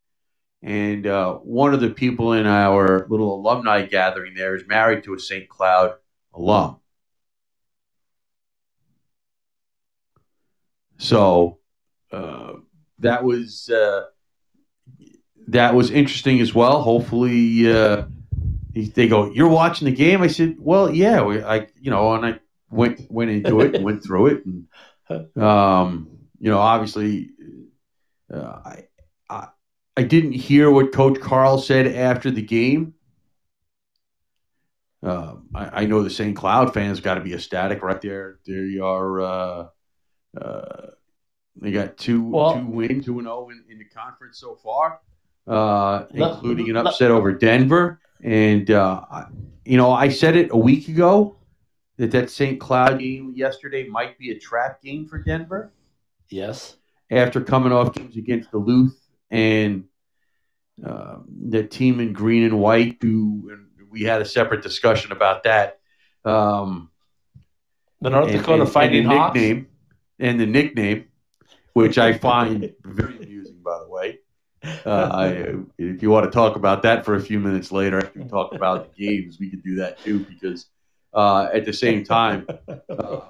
[0.64, 5.16] And uh, one of the people in our little alumni gathering there is married to
[5.16, 5.50] a St.
[5.50, 5.96] Cloud
[6.36, 6.81] alum.
[11.02, 11.58] So
[12.12, 12.54] uh,
[13.00, 14.04] that was uh,
[15.48, 16.84] that was interesting as well.
[16.84, 18.04] Hopefully, uh,
[18.76, 22.24] they go, "You're watching the game." I said, "Well, yeah, we, I you know," and
[22.24, 24.68] I went went into it, and went through it, and
[25.44, 27.32] um, you know, obviously,
[28.32, 28.84] uh, I,
[29.28, 29.48] I
[29.98, 32.94] I didn't hear what Coach Carle said after the game.
[35.02, 36.36] Uh, I, I, know the St.
[36.36, 38.38] Cloud fans got to be ecstatic right there.
[38.46, 39.68] They are uh,
[40.40, 40.88] uh,
[41.56, 44.56] they got two well, two wins, two and zero oh in, in the conference so
[44.56, 45.00] far,
[45.48, 48.00] uh, including an upset over Denver.
[48.24, 49.02] And uh,
[49.66, 51.38] you know, I said it a week ago
[51.98, 52.60] that that St.
[52.60, 55.72] Cloud game yesterday might be a trap game for Denver.
[56.30, 56.78] Yes.
[57.10, 58.98] After coming off games against Duluth
[59.30, 59.86] and
[60.86, 65.44] uh, the team in green and white, who and we had a separate discussion about
[65.44, 65.80] that.
[66.24, 66.90] Um,
[68.00, 69.36] the North Dakota and, Fighting and Hawks.
[69.36, 69.68] Nickname,
[70.22, 71.06] and the nickname,
[71.74, 74.20] which I find very amusing, by the way.
[74.64, 75.28] Uh, I,
[75.80, 78.54] if you want to talk about that for a few minutes later, after we talk
[78.54, 80.20] about the games, we could do that too.
[80.20, 80.68] Because
[81.14, 82.48] uh, at the same time,
[82.90, 83.22] uh,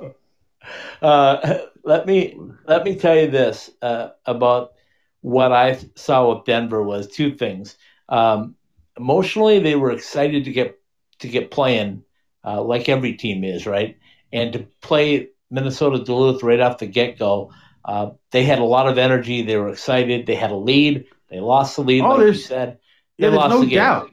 [1.02, 4.74] uh let me let me tell you this uh, about
[5.22, 7.78] what I saw with Denver was two things.
[8.10, 8.56] Um,
[8.98, 10.78] emotionally, they were excited to get
[11.20, 12.04] to get playing,
[12.44, 13.98] uh, like every team is, right?
[14.34, 17.52] And to play Minnesota Duluth right off the get go.
[17.84, 19.42] Uh, they had a lot of energy.
[19.42, 20.26] They were excited.
[20.26, 21.06] They had a lead.
[21.30, 22.80] They lost the lead, oh, like you said.
[23.18, 24.12] They yeah, lost no the doubt.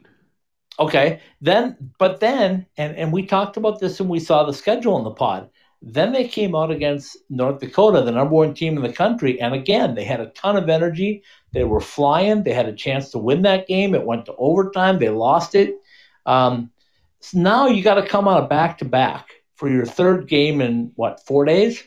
[0.81, 4.97] Okay, then, but then, and and we talked about this and we saw the schedule
[4.99, 5.51] in the pod.
[5.81, 9.55] Then they came out against North Dakota, the number one team in the country, and
[9.55, 11.23] again they had a ton of energy.
[11.53, 12.43] They were flying.
[12.43, 13.95] They had a chance to win that game.
[13.95, 14.99] It went to overtime.
[14.99, 15.77] They lost it.
[16.27, 16.71] Um,
[17.21, 20.61] so now you got to come on a back to back for your third game
[20.61, 21.83] in what four days,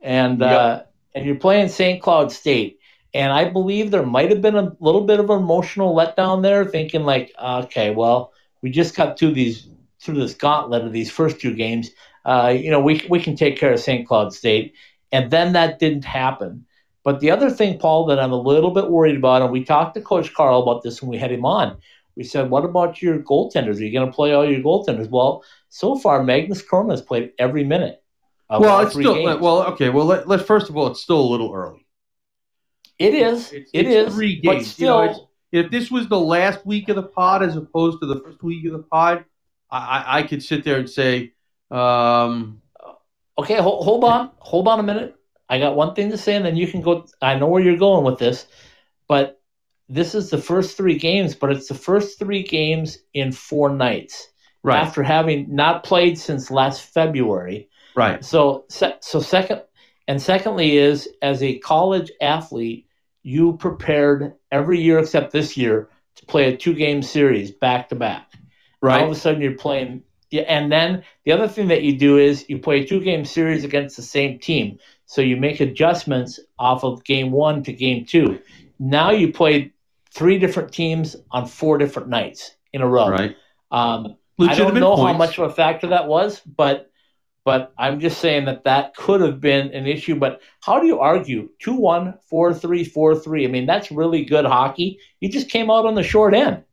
[0.00, 0.50] and yep.
[0.50, 0.82] uh,
[1.14, 2.02] and you're playing St.
[2.02, 2.78] Cloud State.
[3.14, 6.64] And I believe there might have been a little bit of an emotional letdown there,
[6.64, 9.68] thinking like, okay, well, we just got through these
[10.00, 11.90] through this gauntlet of these first two games.
[12.24, 14.06] Uh, you know, we we can take care of St.
[14.06, 14.74] Cloud State,
[15.12, 16.66] and then that didn't happen.
[17.04, 19.94] But the other thing, Paul, that I'm a little bit worried about, and we talked
[19.94, 21.76] to Coach Carle about this when we had him on.
[22.16, 23.78] We said, what about your goaltenders?
[23.78, 25.10] Are you going to play all your goaltenders?
[25.10, 28.02] Well, so far Magnus Chrona has played every minute.
[28.48, 29.40] well, it's still games.
[29.40, 29.64] well.
[29.72, 31.86] Okay, well, let, let first of all, it's still a little early.
[32.98, 33.52] It is.
[33.52, 34.64] It's, it it's is, Three games.
[34.64, 38.00] But still, you know, if this was the last week of the pod as opposed
[38.00, 39.24] to the first week of the pod,
[39.70, 41.32] I, I, I could sit there and say,
[41.70, 42.60] um,
[43.38, 45.16] okay, hold, hold on, hold on a minute.
[45.48, 47.06] I got one thing to say, and then you can go.
[47.20, 48.46] I know where you're going with this,
[49.08, 49.40] but
[49.88, 54.28] this is the first three games, but it's the first three games in four nights
[54.62, 54.78] right.
[54.78, 57.68] after having not played since last February.
[57.94, 58.24] Right.
[58.24, 59.62] So, so second,
[60.08, 62.86] and secondly is as a college athlete,
[63.22, 68.32] you prepared every year except this year to play a two-game series back to back.
[68.80, 69.00] Right.
[69.00, 70.02] All of a sudden, you're playing.
[70.30, 73.64] Yeah, and then the other thing that you do is you play a two-game series
[73.64, 74.78] against the same team.
[75.06, 78.40] So you make adjustments off of game one to game two.
[78.78, 79.72] Now you play
[80.14, 83.08] three different teams on four different nights in a row.
[83.08, 83.36] Right.
[83.70, 85.12] Um, I don't know points.
[85.12, 86.90] how much of a factor that was, but
[87.44, 90.14] but I'm just saying that that could have been an issue.
[90.14, 93.44] But how do you argue 2 1, 4 3, 4 3?
[93.44, 94.98] I mean, that's really good hockey.
[95.20, 96.64] You just came out on the short end.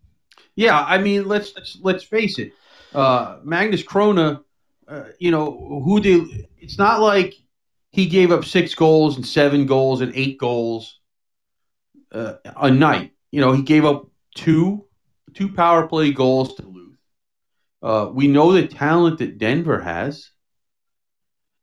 [0.55, 2.53] Yeah, I mean, let's let's, let's face it.
[2.93, 4.43] Uh, Magnus Chrona,
[4.87, 6.47] uh, you know, who did?
[6.57, 7.35] It's not like
[7.91, 10.99] he gave up six goals and seven goals and eight goals
[12.11, 13.13] uh, a night.
[13.31, 14.85] You know, he gave up two
[15.33, 16.97] two power play goals to Luth.
[17.81, 20.29] Uh, we know the talent that Denver has.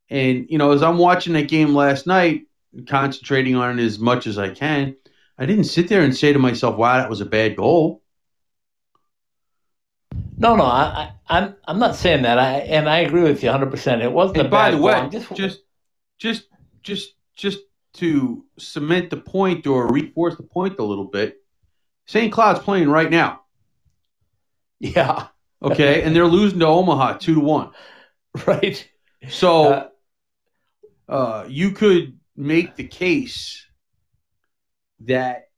[0.09, 2.47] And, you know, as I'm watching that game last night,
[2.87, 4.95] concentrating on it as much as I can,
[5.37, 8.01] I didn't sit there and say to myself, wow, that was a bad goal.
[10.37, 12.39] No, no, I, am I'm, I'm not saying that.
[12.39, 13.69] I and I agree with you 100.
[13.69, 14.39] percent It wasn't.
[14.39, 15.59] And by the way, just, just
[16.17, 16.43] just
[16.81, 17.59] just just
[17.95, 21.37] to cement the point or reinforce the point a little bit,
[22.09, 22.33] St.
[22.33, 23.41] Cloud's playing right now.
[24.79, 25.27] Yeah.
[25.61, 27.71] Okay, and they're losing to Omaha two to one.
[28.45, 28.87] Right.
[29.27, 29.89] So
[31.07, 33.65] uh, uh, you could make the case
[35.01, 35.49] that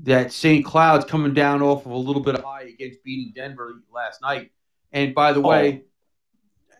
[0.00, 0.64] that St.
[0.64, 4.50] Cloud's coming down off of a little bit of high against beating Denver last night.
[4.90, 5.48] And by the oh.
[5.48, 5.84] way,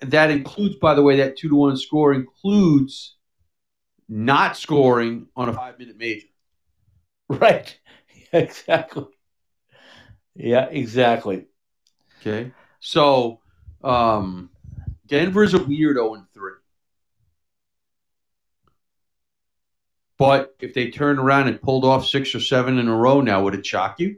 [0.00, 3.16] that includes, by the way, that two to one score includes
[4.08, 6.26] not scoring on a five minute major.
[7.28, 7.78] Right.
[8.32, 9.06] Exactly.
[10.34, 11.46] Yeah, exactly.
[12.20, 12.52] Okay.
[12.80, 13.40] So
[13.82, 14.50] um
[15.06, 16.52] Denver's a weird 0 3.
[20.16, 23.42] But if they turned around and pulled off six or seven in a row now,
[23.44, 24.16] would it shock you?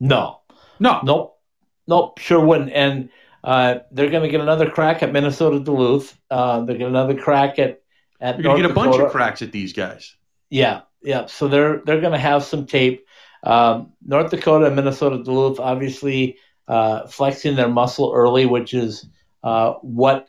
[0.00, 0.40] No.
[0.80, 1.00] No.
[1.04, 1.38] Nope.
[1.86, 2.18] Nope.
[2.18, 2.72] Sure wouldn't.
[2.72, 3.10] And
[3.44, 6.18] uh, they're going to get another crack at Minnesota Duluth.
[6.30, 7.82] Uh, they're going to get another crack at
[8.20, 8.36] at.
[8.36, 8.90] You're going to get a Dakota.
[8.90, 10.16] bunch of cracks at these guys.
[10.50, 11.26] Yeah, yeah.
[11.26, 13.06] So they're they're going to have some tape.
[13.44, 16.38] Um, North Dakota and Minnesota Duluth obviously
[16.68, 19.06] uh, flexing their muscle early, which is
[19.42, 20.28] uh, what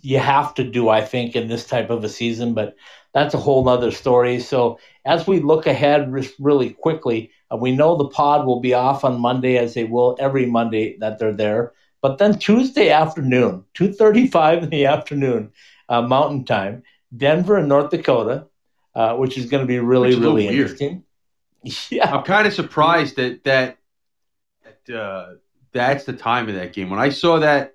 [0.00, 2.54] you have to do, I think, in this type of a season.
[2.54, 2.76] But
[3.12, 4.40] that's a whole other story.
[4.40, 9.04] So as we look ahead really quickly, uh, we know the pod will be off
[9.04, 11.72] on Monday, as they will every Monday that they're there.
[12.02, 15.52] But then Tuesday afternoon, 2.35 in the afternoon,
[15.88, 16.82] uh, Mountain Time,
[17.16, 18.46] Denver and North Dakota,
[18.94, 21.04] uh, which is going to be really, really interesting.
[21.88, 22.14] Yeah.
[22.14, 23.78] I'm kind of surprised that that,
[24.64, 25.36] that uh,
[25.72, 26.90] that's the time of that game.
[26.90, 27.74] When I saw that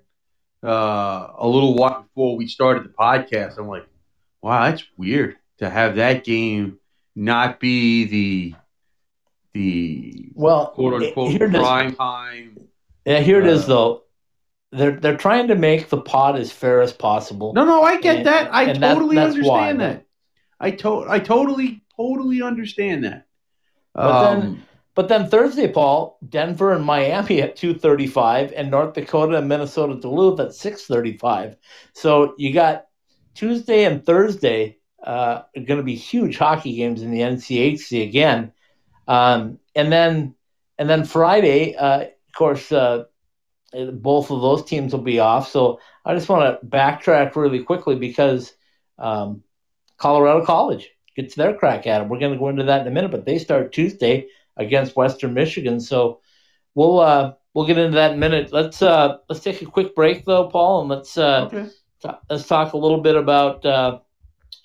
[0.62, 3.88] uh, a little while before we started the podcast, I'm like,
[4.42, 6.78] wow, that's weird to have that game
[7.16, 8.54] not be the
[9.54, 12.68] the well quote unquote prime time.
[13.04, 14.02] Yeah, here it is uh, though
[14.72, 17.52] they're they're trying to make the pot as fair as possible.
[17.52, 18.54] No, no, I get and, that.
[18.54, 20.06] I totally that, understand why, that.
[20.60, 23.26] I to- I totally totally understand that.
[23.94, 29.38] But um, then but then Thursday, Paul, Denver and Miami at 235 and North Dakota
[29.38, 31.56] and Minnesota Duluth at 635.
[31.94, 32.86] So you got
[33.34, 38.52] Tuesday and Thursday uh, going to be huge hockey games in the NCHC again.
[39.08, 40.34] Um, and then
[40.78, 43.04] and then Friday, uh, of course, uh,
[43.72, 45.50] both of those teams will be off.
[45.50, 48.52] So I just want to backtrack really quickly because
[48.98, 49.42] um,
[50.00, 52.08] Colorado College gets their crack at it.
[52.08, 55.34] We're going to go into that in a minute, but they start Tuesday against Western
[55.34, 55.78] Michigan.
[55.78, 56.20] So
[56.74, 58.52] we'll uh, we'll get into that in a minute.
[58.52, 61.68] Let's uh, let's take a quick break though, Paul, and let's uh, okay.
[62.02, 63.64] t- let's talk a little bit about.
[63.64, 64.00] Uh,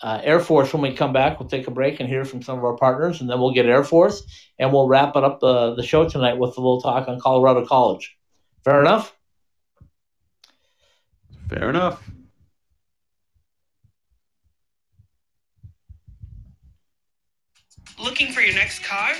[0.02, 1.40] uh, Air Force when we come back.
[1.40, 3.66] We'll take a break and hear from some of our partners, and then we'll get
[3.66, 4.24] Air Force,
[4.60, 7.66] and we'll wrap it up the, the show tonight with a little talk on Colorado
[7.66, 8.18] College.
[8.66, 9.16] Fair enough?
[11.50, 12.04] Fair enough.
[17.98, 19.14] Looking for your next car?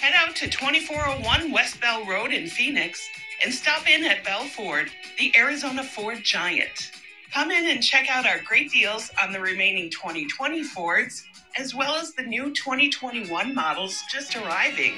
[0.00, 3.08] Head out to 2401 West Bell Road in Phoenix
[3.42, 6.90] and stop in at Bell Ford, the Arizona Ford giant.
[7.32, 11.24] Come in and check out our great deals on the remaining 2020 Fords,
[11.56, 14.94] as well as the new 2021 models just arriving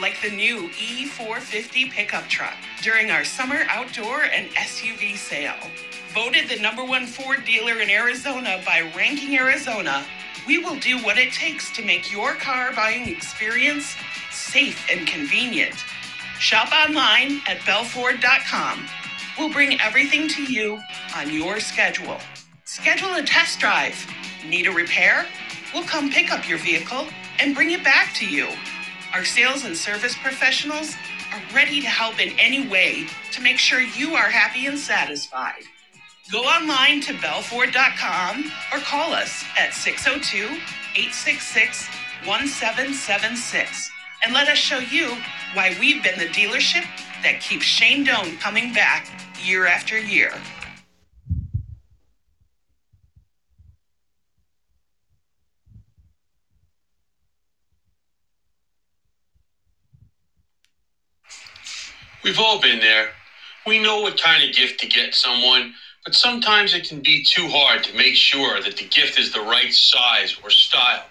[0.00, 5.70] like the new E450 pickup truck during our summer outdoor and SUV sale.
[6.12, 10.04] Voted the number one Ford dealer in Arizona by Ranking Arizona,
[10.46, 13.96] we will do what it takes to make your car buying experience
[14.30, 15.74] safe and convenient.
[16.38, 18.86] Shop online at bellford.com.
[19.38, 20.80] We'll bring everything to you
[21.16, 22.18] on your schedule.
[22.64, 23.96] Schedule a test drive.
[24.46, 25.26] Need a repair?
[25.72, 27.06] We'll come pick up your vehicle
[27.38, 28.48] and bring it back to you.
[29.12, 30.94] Our sales and service professionals
[31.32, 35.62] are ready to help in any way to make sure you are happy and satisfied.
[36.32, 41.86] Go online to bellford.com or call us at 602 866
[42.24, 43.90] 1776
[44.24, 45.16] and let us show you
[45.52, 46.86] why we've been the dealership
[47.22, 49.06] that keeps Shane Doan coming back
[49.44, 50.32] year after year.
[62.24, 63.08] We've all been there.
[63.66, 65.74] We know what kind of gift to get someone,
[66.04, 69.40] but sometimes it can be too hard to make sure that the gift is the
[69.40, 71.04] right size or style.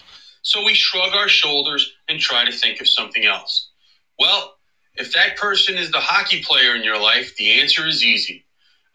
[0.44, 3.70] So we shrug our shoulders and try to think of something else.
[4.20, 4.56] Well,
[4.96, 8.46] if that person is the hockey player in your life, the answer is easy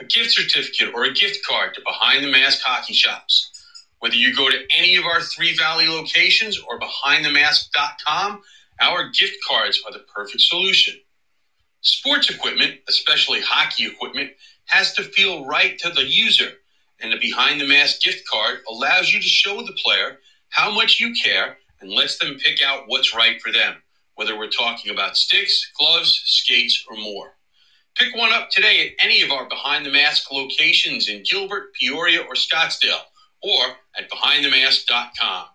[0.01, 3.51] a gift certificate or a gift card to Behind the Mask hockey shops.
[3.99, 8.43] Whether you go to any of our Three Valley locations or behindthemask.com,
[8.81, 10.95] our gift cards are the perfect solution.
[11.81, 14.31] Sports equipment, especially hockey equipment,
[14.69, 16.53] has to feel right to the user,
[17.01, 20.19] and the Behind the Mask gift card allows you to show the player
[20.51, 23.77] how much you care and lets them pick out what's right for them,
[24.17, 27.33] whether we're talking about sticks, gloves, skates, or more.
[27.97, 32.21] Pick one up today at any of our Behind the Mask locations in Gilbert, Peoria,
[32.23, 33.03] or Scottsdale,
[33.43, 35.47] or at behindthemask.com.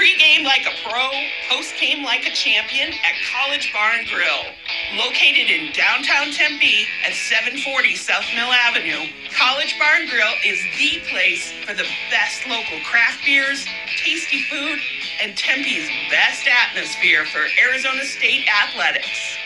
[0.00, 1.10] Pre-game like a pro,
[1.50, 4.48] post-game like a champion at College Bar and Grill.
[4.96, 11.04] Located in downtown Tempe at 740 South Mill Avenue, College Bar and Grill is the
[11.12, 13.66] place for the best local craft beers,
[14.00, 14.80] tasty food,
[15.20, 19.36] and Tempe's best atmosphere for Arizona State athletics.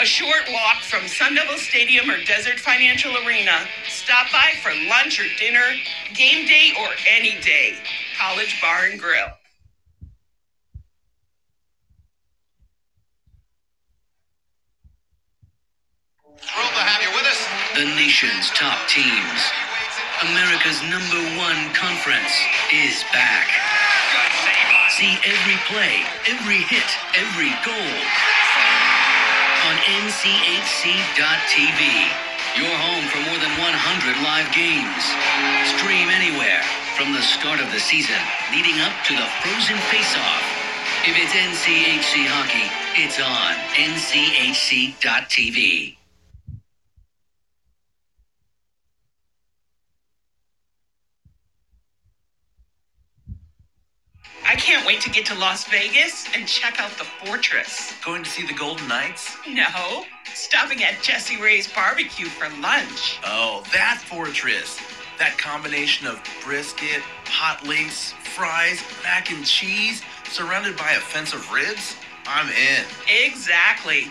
[0.00, 3.68] A short walk from Sun Devil Stadium or Desert Financial Arena.
[3.90, 5.68] Stop by for lunch or dinner,
[6.14, 7.76] game day, or any day.
[8.16, 9.28] College Bar and Grill.
[16.38, 17.40] Thrilled to have you with us.
[17.74, 19.42] The nation's top teams.
[20.30, 22.30] America's number one conference
[22.70, 23.50] is back.
[24.94, 26.86] See every play, every hit,
[27.18, 27.98] every goal
[29.66, 29.74] on
[30.06, 31.82] NCHC.TV.
[32.54, 35.02] Your home for more than 100 live games.
[35.74, 36.62] Stream anywhere
[36.94, 38.18] from the start of the season
[38.50, 40.42] leading up to the Frozen Face-Off.
[41.02, 45.97] If it's NCHC hockey, it's on NCHC.TV.
[54.48, 57.92] I can't wait to get to Las Vegas and check out the fortress.
[58.02, 59.36] Going to see the Golden Knights?
[59.46, 63.18] No, stopping at Jessie Rae's barbecue for lunch.
[63.26, 64.80] Oh, that fortress.
[65.18, 71.52] That combination of brisket, hot links, fries, mac and cheese, surrounded by a fence of
[71.52, 71.96] ribs?
[72.26, 72.84] I'm in.
[73.06, 74.10] Exactly.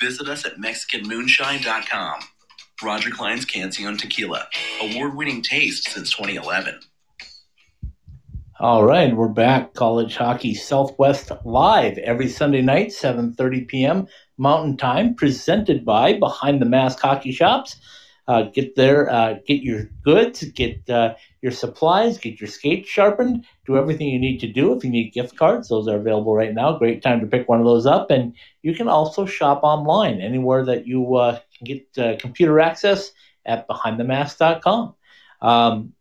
[0.00, 2.20] Visit us at MexicanMoonshine.com.
[2.82, 4.48] Roger Clyne's Cancion Tequila,
[4.80, 6.80] award winning taste since 2011.
[8.58, 9.74] All right, we're back.
[9.74, 14.06] College Hockey Southwest live every Sunday night, 7:30 p.m.
[14.38, 17.76] Mountain Time, presented by Behind the Mask Hockey Shops.
[18.28, 23.44] Uh, get there, uh, get your goods, get uh, your supplies, get your skates sharpened,
[23.66, 24.72] do everything you need to do.
[24.72, 26.78] If you need gift cards, those are available right now.
[26.78, 28.10] Great time to pick one of those up.
[28.10, 33.10] And you can also shop online anywhere that you uh, can get uh, computer access
[33.44, 34.94] at behindthemask.com.
[35.40, 35.92] Um,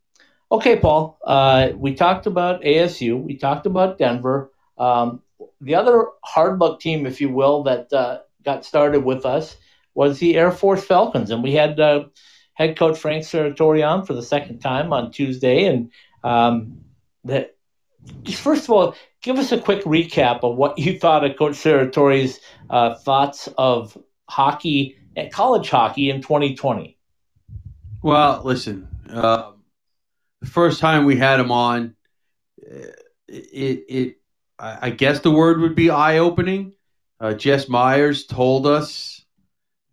[0.52, 4.52] okay, Paul, uh, we talked about ASU, we talked about Denver.
[4.78, 5.24] Um,
[5.60, 7.90] the other hard luck team, if you will, that
[8.44, 9.58] got started with us
[9.94, 12.06] was the Air Force Falcons, and we had uh,
[12.68, 15.92] head coach Frank Serratore on for the second time on Tuesday, and
[16.24, 16.82] um,
[17.26, 17.56] that.
[18.34, 22.40] First of all, give us a quick recap of what you thought of Coach Serratore's
[22.68, 23.96] uh, thoughts of
[24.28, 26.98] hockey and college hockey in 2020?
[28.02, 29.52] Well, listen, uh,
[30.40, 31.96] the first time we had him on,
[32.58, 32.96] it,
[33.28, 34.16] it,
[34.58, 36.74] I guess the word would be eye opening.
[37.20, 39.24] Uh, Jess Myers told us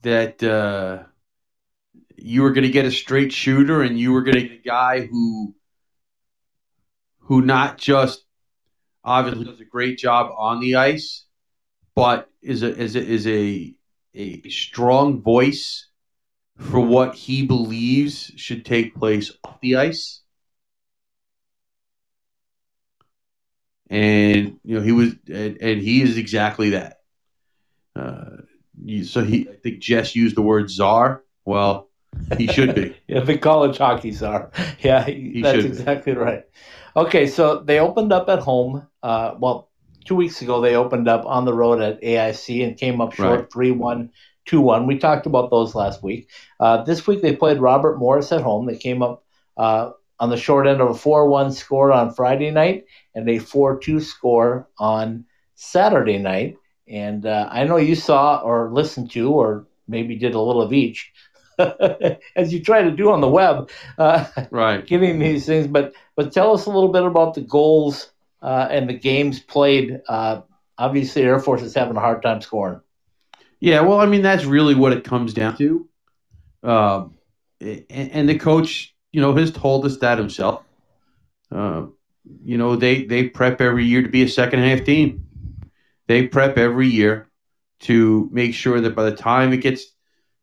[0.02, 1.04] that uh,
[2.20, 4.62] you were going to get a straight shooter and you were going to get a
[4.62, 5.54] guy who
[7.20, 8.24] who not just
[9.04, 11.26] obviously does a great job on the ice,
[11.94, 13.74] but is a is a, is a
[14.14, 15.88] a strong voice
[16.58, 20.22] for what he believes should take place off the ice.
[23.90, 26.98] And you know he was, and, and he is exactly that.
[27.96, 28.42] Uh,
[29.04, 31.22] so he, I think Jess used the word czar.
[31.44, 31.87] Well,
[32.36, 32.96] he should be.
[33.08, 34.50] yeah, the college hockey czar.
[34.80, 36.18] Yeah, he that's exactly be.
[36.18, 36.44] right.
[36.96, 38.86] Okay, so they opened up at home.
[39.02, 39.70] Uh, well,
[40.04, 43.52] two weeks ago they opened up on the road at AIC and came up short
[43.52, 44.10] three one
[44.48, 44.86] 2 1.
[44.86, 46.28] We talked about those last week.
[46.58, 48.66] Uh, this week they played Robert Morris at home.
[48.66, 49.22] They came up
[49.56, 53.38] uh, on the short end of a 4 1 score on Friday night and a
[53.38, 56.56] 4 2 score on Saturday night.
[56.88, 60.72] And uh, I know you saw or listened to, or maybe did a little of
[60.72, 61.12] each,
[62.36, 64.86] as you try to do on the web, uh, right?
[64.86, 68.10] Giving these things, but but tell us a little bit about the goals
[68.42, 70.00] uh, and the games played.
[70.08, 70.42] Uh,
[70.76, 72.80] obviously, Air Force is having a hard time scoring.
[73.60, 75.88] Yeah, well, I mean that's really what it comes down to.
[76.62, 77.14] Um,
[77.60, 80.64] and, and, the coach, you know, has told us that himself.
[81.50, 81.86] Uh,
[82.44, 85.24] you know, they they prep every year to be a second half team.
[86.06, 87.28] They prep every year
[87.80, 89.84] to make sure that by the time it gets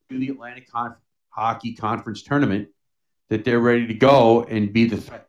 [0.09, 0.95] to the Atlantic Con-
[1.35, 2.69] Hockey Conference tournament,
[3.29, 5.27] that they're ready to go and be the threat.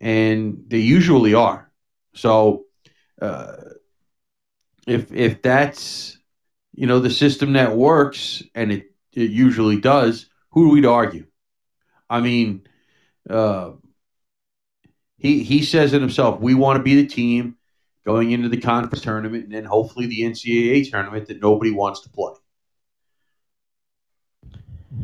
[0.00, 1.70] And they usually are.
[2.14, 2.66] So,
[3.20, 3.56] uh,
[4.86, 6.18] if if that's
[6.78, 10.88] you know, the system that works, and it, it usually does, who are we to
[10.88, 11.26] argue?
[12.08, 12.68] I mean,
[13.28, 13.72] uh,
[15.16, 16.38] he he says it himself.
[16.38, 17.56] We want to be the team
[18.06, 22.10] going into the conference tournament, and then hopefully the NCAA tournament that nobody wants to
[22.10, 22.34] play.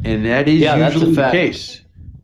[0.05, 1.81] And that is yeah, usually the case.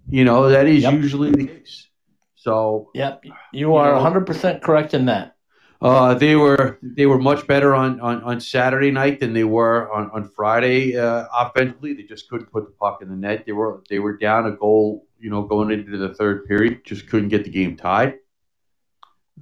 [0.09, 0.93] You know, that is yep.
[0.93, 1.89] usually the case.
[2.35, 3.23] So, yep,
[3.53, 5.37] you are 100% correct in that.
[5.83, 9.91] Uh, they were they were much better on, on, on Saturday night than they were
[9.91, 11.95] on, on Friday uh, offensively.
[11.95, 13.45] They just couldn't put the puck in the net.
[13.47, 16.85] They were they were down a goal, you know, going into the third period.
[16.85, 18.17] Just couldn't get the game tied.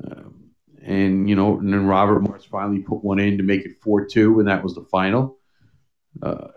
[0.05, 3.82] Um, and you know, and then Robert Morris finally put one in to make it
[3.82, 5.39] four two, and that was the final.
[6.22, 6.49] Uh,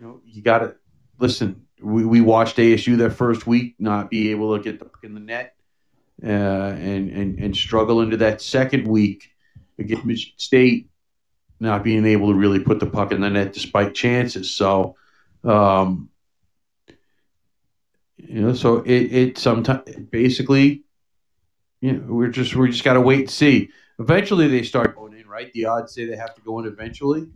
[0.00, 0.76] you know, you got to
[1.18, 1.62] listen.
[1.80, 5.14] We, we watched ASU that first week not be able to get the puck in
[5.14, 5.54] the net
[6.22, 9.30] uh, and, and and struggle into that second week
[9.78, 10.88] against Michigan State,
[11.60, 14.54] not being able to really put the puck in the net despite chances.
[14.54, 14.96] So,
[15.42, 16.08] um,
[18.16, 20.84] you know, so it, it sometimes basically,
[21.80, 23.70] you know, we're just we just got to wait and see.
[23.98, 25.52] Eventually, they start going in, right?
[25.52, 27.26] The odds say they have to go in eventually.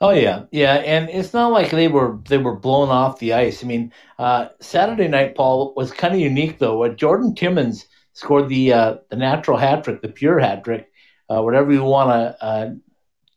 [0.00, 3.62] Oh yeah, yeah, and it's not like they were they were blown off the ice.
[3.62, 6.78] I mean, uh, Saturday night, Paul was kind of unique though.
[6.78, 10.90] What Jordan Timmons scored the uh, the natural hat trick, the pure hat trick,
[11.30, 12.70] uh, whatever you want to uh,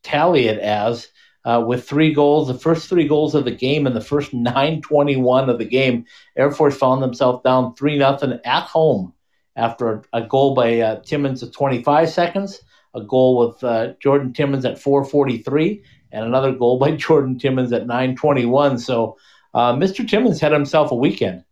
[0.03, 1.07] tally it as,
[1.45, 2.47] uh, with three goals.
[2.47, 6.05] The first three goals of the game in the first 9:21 of the game,
[6.35, 9.13] Air Force found themselves down three nothing at home
[9.55, 12.61] after a, a goal by uh, Timmons at 25 seconds,
[12.93, 15.81] a goal with uh, Jordan Timmons at 4:43,
[16.11, 18.79] and another goal by Jordan Timmons at 9:21.
[18.79, 19.17] So.
[19.55, 20.07] Mr.
[20.07, 21.43] Timmons had himself a weekend.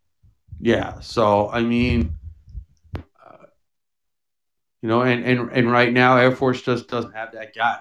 [0.60, 1.00] Yeah.
[1.00, 2.16] So, I mean,
[4.86, 7.80] you know, and, and, and right now Air Force just doesn't have that guy.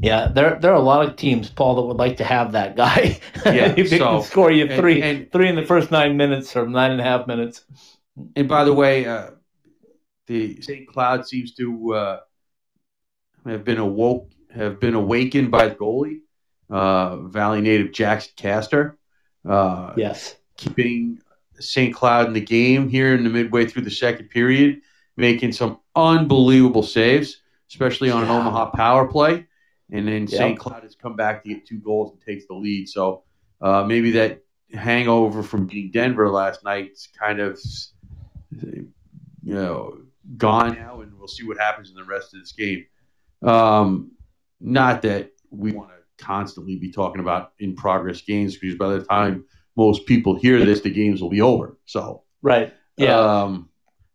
[0.00, 2.76] Yeah, there there are a lot of teams, Paul, that would like to have that
[2.76, 3.18] guy.
[3.46, 6.54] Yeah, if so, can score you three and, and, three in the first nine minutes
[6.56, 7.64] or nine and a half minutes.
[8.36, 9.30] And by the way, uh,
[10.26, 10.86] the St.
[10.86, 12.20] Cloud seems to uh,
[13.48, 16.20] have been awoke have been awakened by the goalie,
[16.70, 18.98] uh, Valley native Jackson Castor.
[19.48, 21.20] Uh, yes, keeping
[21.60, 21.94] St.
[21.94, 24.80] Cloud in the game here in the midway through the second period,
[25.16, 27.40] making some unbelievable saves,
[27.70, 28.34] especially on yeah.
[28.34, 29.46] an Omaha power play.
[29.90, 30.30] And then yep.
[30.30, 30.58] St.
[30.58, 32.88] Cloud has come back to get two goals and takes the lead.
[32.88, 33.22] So
[33.60, 34.42] uh, maybe that
[34.72, 37.58] hangover from beating Denver last night's kind of,
[38.50, 38.84] you
[39.42, 39.98] know,
[40.36, 42.84] gone now, and we'll see what happens in the rest of this game.
[43.42, 44.12] Um,
[44.60, 49.04] not that we want to constantly be talking about in progress games because by the
[49.04, 49.44] time–
[49.78, 51.78] most people hear this, the games will be over.
[51.86, 53.16] So right, yeah.
[53.16, 53.68] Um,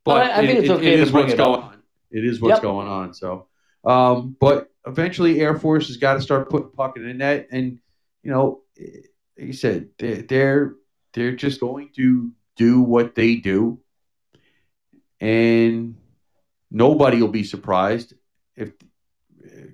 [0.03, 1.83] but well, I, I, think it, it's okay it, it is what's going on.
[2.11, 2.61] It is what's yep.
[2.61, 3.13] going on.
[3.13, 3.47] So
[3.85, 7.79] Um, but eventually, Air Force has got to start putting puck in the net, and
[8.23, 10.75] you know, like you said, they're
[11.13, 13.79] they're just going to do what they do,
[15.21, 15.95] and
[16.69, 18.13] nobody will be surprised
[18.57, 18.73] if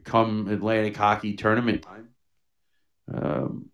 [0.09, 2.09] come Atlantic Hockey Tournament time.
[3.11, 3.69] Um,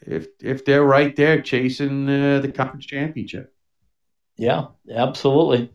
[0.00, 3.52] if if they're right there chasing uh, the conference championship.
[4.36, 5.72] Yeah, absolutely.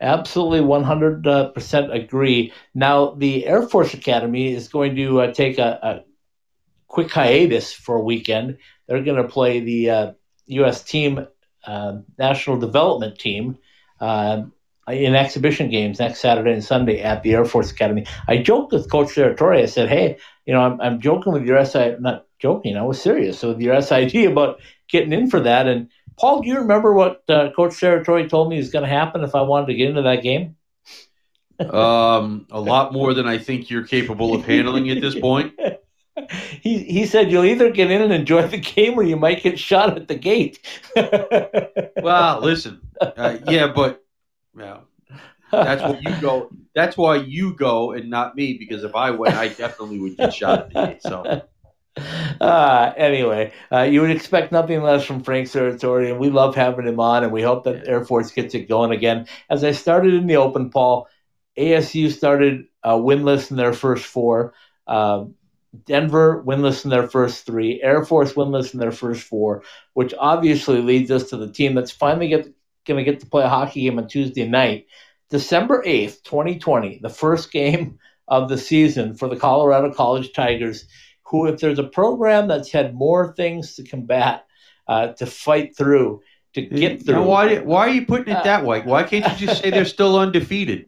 [0.00, 2.52] Absolutely, 100% agree.
[2.74, 6.04] Now, the Air Force Academy is going to uh, take a, a,
[6.88, 8.58] quick hiatus for a weekend.
[8.86, 10.12] They're going to play the uh,
[10.46, 10.82] U.S.
[10.82, 11.24] team,
[11.64, 13.58] uh, national development team,
[14.00, 14.42] uh,
[14.92, 18.06] in exhibition games next Saturday and Sunday at the Air Force Academy.
[18.28, 19.62] I joked with Coach Serratore.
[19.62, 22.76] I said, "Hey, you know, I'm, I'm joking with your SI, not joking.
[22.76, 25.88] I was serious So with your SID about getting in for that." And
[26.18, 29.34] Paul, do you remember what uh, Coach Serratore told me was going to happen if
[29.34, 30.56] I wanted to get into that game?
[31.70, 35.54] um, a lot more than I think you're capable of handling at this point.
[36.60, 39.58] he he said you'll either get in and enjoy the game or you might get
[39.58, 40.58] shot at the gate.
[42.02, 44.02] well, listen, uh, yeah, but
[44.56, 44.78] yeah,
[45.50, 46.50] that's what you go.
[46.74, 50.32] That's why you go and not me because if I went, I definitely would get
[50.34, 51.02] shot at the gate.
[51.02, 51.42] So
[52.40, 56.86] uh, anyway, uh, you would expect nothing less from Frank Serratore, and we love having
[56.86, 59.26] him on, and we hope that Air Force gets it going again.
[59.50, 61.08] As I started in the open, Paul,
[61.58, 64.54] ASU started uh, winless in their first four.
[64.86, 65.34] Um,
[65.86, 67.80] Denver winless in their first three.
[67.82, 69.62] Air Force winless in their first four,
[69.94, 72.28] which obviously leads us to the team that's finally
[72.86, 74.86] going to get to play a hockey game on Tuesday night.
[75.30, 80.86] December 8th, 2020, the first game of the season for the Colorado College Tigers
[81.32, 84.44] who, if there's a program that's had more things to combat,
[84.86, 86.20] uh, to fight through,
[86.52, 87.14] to get through.
[87.14, 88.82] Now why, why are you putting it that way?
[88.82, 90.86] Why can't you just say they're still undefeated?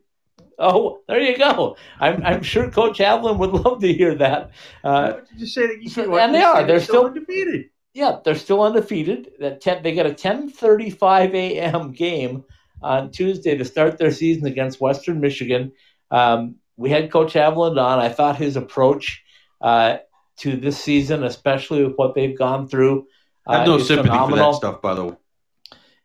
[0.59, 1.77] Oh, there you go.
[1.99, 4.51] I'm, I'm sure Coach Haviland would love to hear that.
[4.85, 6.59] Uh, just say that you and they are.
[6.59, 7.71] They're, they're still, still undefeated.
[7.95, 9.31] Yeah, they're still undefeated.
[9.39, 11.93] That ten, they got a 10:35 a.m.
[11.93, 12.45] game
[12.83, 15.73] on Tuesday to start their season against Western Michigan.
[16.11, 18.01] Um, we had Coach Haviland on.
[18.01, 19.23] I thought his approach
[19.61, 19.99] uh,
[20.39, 23.07] to this season, especially with what they've gone through.
[23.47, 24.39] I have no uh, sympathy phenomenal.
[24.39, 25.17] for that stuff, by the way.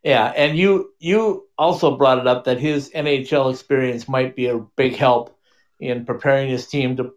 [0.02, 4.58] Yeah, and you you also brought it up that his NHL experience might be a
[4.58, 5.36] big help
[5.78, 7.12] in preparing his team to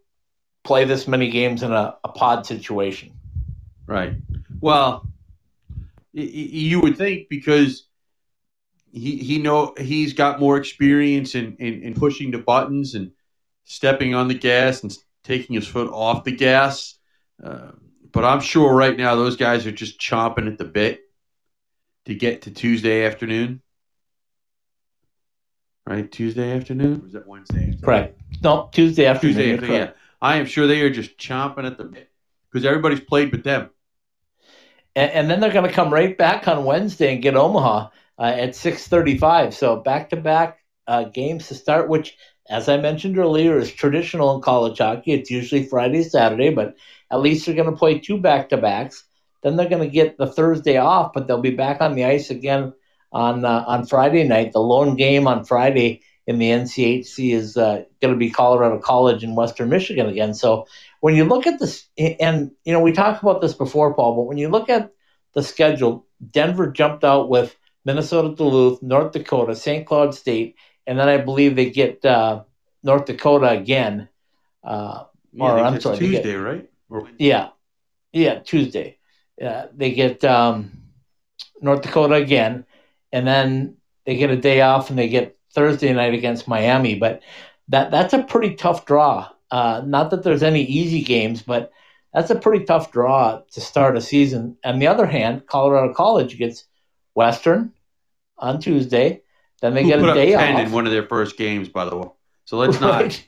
[0.64, 3.14] play this many games in a, a pod situation.
[3.86, 4.16] Right.
[4.64, 5.08] Well,
[6.14, 7.88] you would think because
[8.92, 13.12] he he know he's got more experience in, in, in pushing the buttons and
[13.66, 16.96] stepping on the gas and taking his foot off the gas
[17.44, 17.72] uh,
[18.12, 21.02] but I'm sure right now those guys are just chomping at the bit
[22.06, 23.62] to get to Tuesday afternoon.
[25.86, 27.02] Right, Tuesday afternoon?
[27.02, 27.82] Or is that Wednesday afternoon?
[27.82, 28.16] Right.
[28.42, 29.36] No, Tuesday afternoon.
[29.36, 29.92] Tuesday afternoon, yeah.
[30.22, 32.10] I am sure they are just chomping at the bit
[32.50, 33.70] because everybody's played with them.
[34.96, 37.90] And, and then they're going to come right back on Wednesday and get Omaha
[38.20, 39.54] uh, at 6:35.
[39.54, 42.16] So back-to-back uh, games to start, which,
[42.50, 45.14] as I mentioned earlier, is traditional in college hockey.
[45.14, 46.76] It's usually Friday, Saturday, but
[47.12, 49.04] at least they're going to play two back to backs.
[49.42, 52.30] Then they're going to get the Thursday off, but they'll be back on the ice
[52.30, 52.74] again
[53.12, 54.54] on uh, on Friday night.
[54.54, 59.24] The lone game on Friday in the NCHC is uh, going to be Colorado College
[59.24, 60.34] in Western Michigan again.
[60.34, 60.68] So
[61.04, 64.22] when you look at this, and you know we talked about this before, Paul, but
[64.22, 64.90] when you look at
[65.34, 69.86] the schedule, Denver jumped out with Minnesota Duluth, North Dakota, St.
[69.86, 70.56] Cloud State,
[70.88, 72.44] and then I believe they get uh,
[72.84, 74.08] North Dakota again.
[74.64, 76.70] Uh, yeah, or I'm sorry, Tuesday, get, right?
[77.20, 77.50] Yeah,
[78.14, 78.98] yeah, Tuesday.
[79.38, 80.84] Yeah, they get um,
[81.60, 82.66] North Dakota again,
[83.12, 83.76] and then
[84.06, 86.96] they get a day off, and they get Thursday night against Miami.
[86.96, 87.24] But
[87.68, 89.33] that that's a pretty tough draw.
[89.54, 91.72] Uh, not that there's any easy games, but
[92.12, 94.58] that's a pretty tough draw to start a season.
[94.66, 96.66] On the other hand, Colorado College gets
[97.14, 97.72] Western
[98.40, 99.22] on Tuesday.
[99.62, 100.60] Then they Who get a day off.
[100.60, 102.08] in one of their first games, by the way.
[102.46, 103.28] So let's right.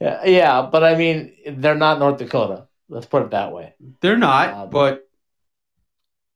[0.00, 2.66] not yeah, but I mean, they're not North Dakota.
[2.88, 3.74] Let's put it that way.
[4.00, 5.06] They're not, uh, but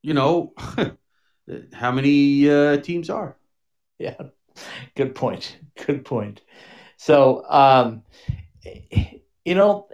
[0.02, 0.52] you know,
[1.72, 3.38] how many uh, teams are?
[3.98, 4.16] Yeah,
[4.96, 5.56] good point.
[5.86, 6.42] Good point.
[6.98, 8.02] So, um,
[9.44, 9.88] you know,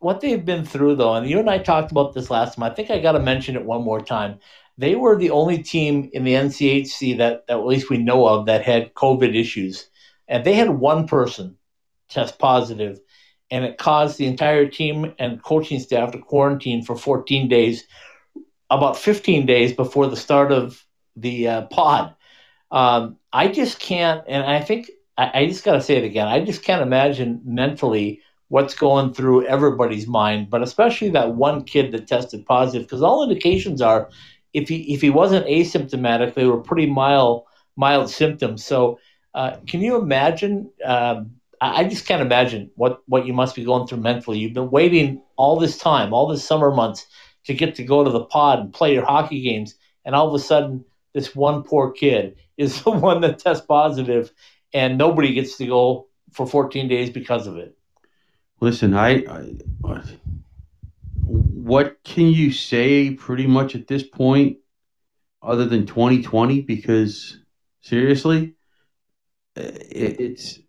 [0.00, 2.64] what they've been through, though, and you and I talked about this last time.
[2.64, 4.38] I think I got to mention it one more time.
[4.78, 8.46] They were the only team in the NCHC that, that at least we know of
[8.46, 9.88] that had COVID issues,
[10.26, 11.56] and they had one person
[12.08, 12.98] test positive,
[13.50, 17.84] and it caused the entire team and coaching staff to quarantine for 14 days,
[18.70, 20.84] about 15 days before the start of
[21.14, 22.14] the uh, pod.
[22.70, 24.90] Um, I just can't, and I think
[25.20, 26.26] I, I just got to say it again.
[26.26, 31.92] I just can't imagine mentally what's going through everybody's mind, but especially that one kid
[31.92, 34.08] that tested positive, because all indications are
[34.54, 37.44] if he if he wasn't asymptomatic, they were pretty mild
[37.76, 38.64] mild symptoms.
[38.64, 38.98] So,
[39.34, 40.70] uh, can you imagine?
[40.84, 44.38] Um, I, just can't imagine what what you must be going through mentally.
[44.38, 47.06] You've been waiting all this time, all this summer months,
[47.44, 49.74] to get to go to the pod and play your hockey games,
[50.06, 54.32] and all of a sudden, this one poor kid is the one that tests positive,
[54.72, 57.76] and nobody gets to go for 14 days because of it.
[58.60, 60.02] Listen, I, I
[61.70, 64.58] what can you say pretty much at this point
[65.42, 67.38] other than 2020 because
[67.80, 68.54] seriously
[69.56, 70.60] eh, it, it's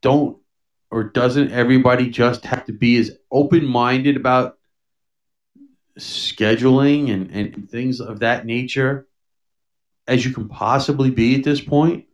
[0.00, 0.38] don't
[0.90, 4.58] or doesn't everybody just have to be as open-minded about
[5.98, 9.05] scheduling and, and things of that nature
[10.08, 12.06] as you can possibly be at this point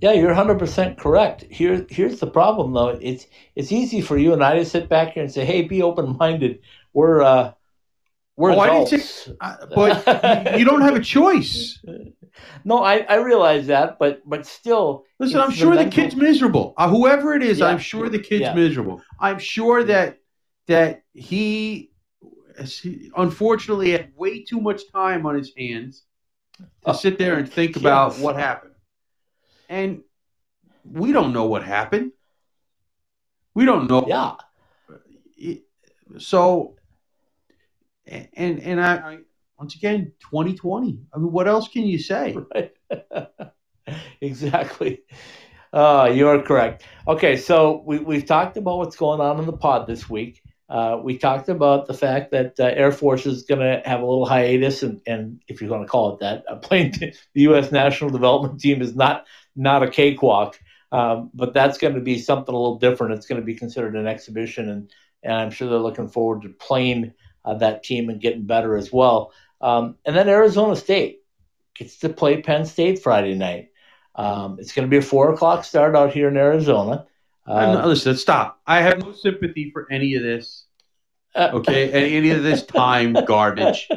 [0.00, 1.44] yeah, you're 100% correct.
[1.48, 2.88] Here, here's the problem, though.
[2.88, 5.82] It's it's easy for you and I to sit back here and say, "Hey, be
[5.82, 6.60] open-minded."
[6.92, 7.52] We're uh,
[8.36, 8.90] we're oh, adults.
[8.90, 9.32] Say,
[9.74, 11.78] but you don't have a choice.
[12.64, 15.04] No, I, I realize that, but but still.
[15.18, 15.90] Listen, I'm sure the, mental...
[15.90, 16.74] the kid's miserable.
[16.76, 17.66] Uh, whoever it is, yeah.
[17.66, 18.54] I'm sure the kid's yeah.
[18.54, 19.00] miserable.
[19.20, 20.18] I'm sure that
[20.66, 21.92] that he,
[22.58, 26.04] he unfortunately had way too much time on his hands
[26.58, 27.80] to oh, sit there and think yes.
[27.80, 28.74] about what happened
[29.68, 30.02] and
[30.84, 32.12] we don't know what happened.
[33.54, 34.04] We don't know.
[34.06, 34.34] Yeah.
[36.18, 36.76] So,
[38.06, 39.18] and and I, I
[39.58, 41.00] once again, 2020.
[41.12, 42.36] I mean, what else can you say?
[42.54, 42.72] Right.
[44.20, 45.02] exactly.
[45.72, 46.84] Uh, you're correct.
[47.08, 50.40] Okay, so we, we've talked about what's going on in the pod this week.
[50.74, 54.04] Uh, we talked about the fact that uh, Air Force is going to have a
[54.04, 57.70] little hiatus, and, and if you're going to call it that, playing the U.S.
[57.70, 60.58] national development team is not not a cakewalk.
[60.90, 63.14] Um, but that's going to be something a little different.
[63.14, 64.90] It's going to be considered an exhibition, and,
[65.22, 67.12] and I'm sure they're looking forward to playing
[67.44, 69.32] uh, that team and getting better as well.
[69.60, 71.20] Um, and then Arizona State
[71.76, 73.70] gets to play Penn State Friday night.
[74.16, 77.06] Um, it's going to be a four o'clock start out here in Arizona.
[77.46, 78.60] Uh, listen, stop.
[78.66, 80.63] I have no sympathy for any of this.
[81.36, 83.88] Okay, any, any of this time garbage.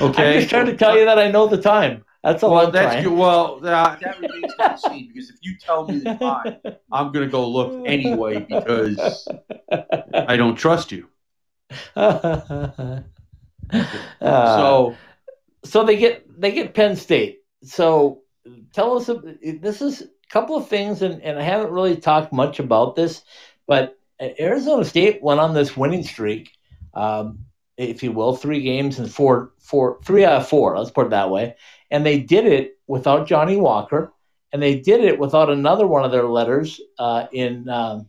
[0.00, 2.04] Okay, I'm just trying to tell you that I know the time.
[2.22, 3.12] That's a well, that's good.
[3.12, 7.12] Well, uh, that remains to be seen because if you tell me the time, I'm
[7.12, 9.28] going to go look anyway because
[9.70, 11.08] I don't trust you.
[11.96, 13.00] uh,
[14.20, 14.96] so,
[15.64, 17.42] so they get they get Penn State.
[17.62, 18.22] So
[18.72, 19.08] tell us.
[19.40, 23.22] This is a couple of things, and, and I haven't really talked much about this,
[23.68, 26.52] but Arizona State went on this winning streak.
[26.94, 27.40] Um,
[27.76, 30.78] if you will, three games and four, four, three out of four.
[30.78, 31.56] Let's put it that way.
[31.90, 34.12] And they did it without Johnny Walker,
[34.52, 38.08] and they did it without another one of their letters uh, in um,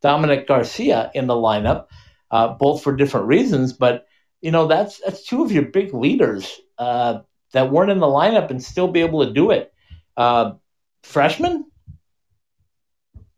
[0.00, 1.86] Dominic Garcia in the lineup,
[2.30, 3.72] uh, both for different reasons.
[3.74, 4.06] But
[4.40, 7.20] you know, that's that's two of your big leaders uh,
[7.52, 9.72] that weren't in the lineup and still be able to do it.
[10.16, 10.52] Uh,
[11.02, 11.66] freshman.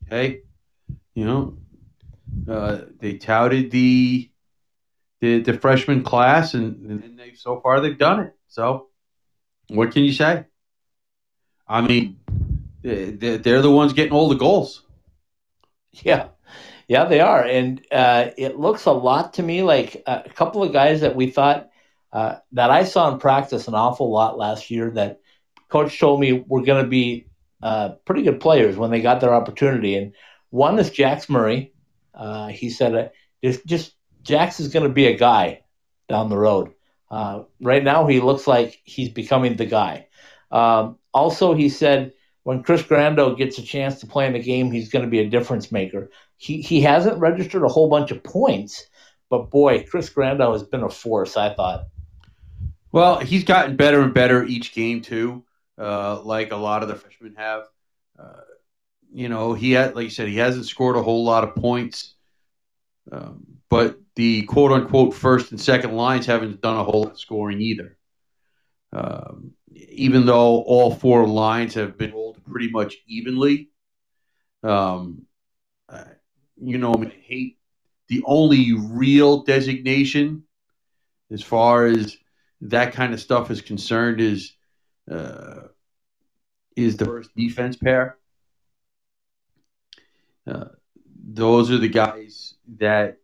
[0.08, 0.42] Hey,
[1.14, 1.58] you know,
[2.49, 4.30] uh, they touted the
[5.20, 8.34] the, the freshman class, and, and they so far they've done it.
[8.49, 8.88] So
[9.68, 10.45] what can you say?
[11.66, 12.18] I mean,
[12.82, 14.82] they're the ones getting all the goals.
[15.92, 16.28] Yeah,
[16.88, 20.72] yeah, they are, and uh, it looks a lot to me like a couple of
[20.72, 21.70] guys that we thought
[22.12, 24.90] uh, that I saw in practice an awful lot last year.
[24.90, 25.20] That
[25.68, 27.28] coach told me were going to be
[27.62, 30.12] uh, pretty good players when they got their opportunity, and
[30.51, 31.72] one is Jax Murray.
[32.14, 33.12] Uh, he said,
[33.42, 35.62] "Just, just Jax is going to be a guy
[36.08, 36.72] down the road."
[37.10, 40.08] Uh, right now, he looks like he's becoming the guy.
[40.50, 42.12] Um, also, he said
[42.44, 45.20] when Chris Grando gets a chance to play in the game, he's going to be
[45.20, 46.10] a difference maker.
[46.36, 48.86] He he hasn't registered a whole bunch of points,
[49.30, 51.36] but boy, Chris Grando has been a force.
[51.36, 51.86] I thought.
[52.92, 55.44] Well, he's gotten better and better each game too,
[55.78, 57.64] uh, like a lot of the freshmen have.
[58.16, 58.40] Uh,
[59.14, 62.14] you know, he had, like you said, he hasn't scored a whole lot of points,
[63.12, 67.20] um, but the quote unquote first and second lines haven't done a whole lot of
[67.20, 67.96] scoring either.
[68.92, 73.70] Um, even though all four lines have been rolled pretty much evenly,
[74.62, 75.26] um,
[76.60, 77.58] you know, I hate
[78.08, 80.44] the only real designation
[81.30, 82.16] as far as
[82.62, 84.54] that kind of stuff is concerned is
[85.10, 85.68] uh,
[86.76, 88.18] is the first defense pair.
[90.47, 90.66] Uh,
[91.26, 93.18] those are the guys that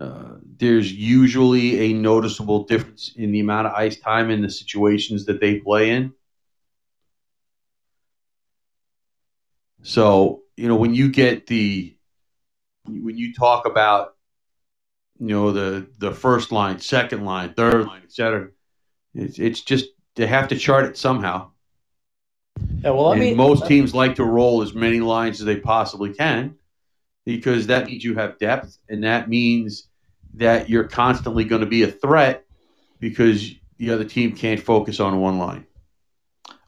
[0.00, 5.26] uh, there's usually a noticeable difference in the amount of ice time in the situations
[5.26, 6.12] that they play in.
[9.82, 11.96] So you know when you get the
[12.86, 14.14] when you talk about
[15.18, 18.48] you know the the first line, second line, third line, etc.
[19.14, 21.50] It's it's just they have to chart it somehow.
[22.82, 25.56] Yeah, well, I And mean, most teams like to roll as many lines as they
[25.56, 26.56] possibly can
[27.26, 29.88] because that means you have depth, and that means
[30.34, 32.44] that you're constantly going to be a threat
[33.00, 35.66] because the other team can't focus on one line.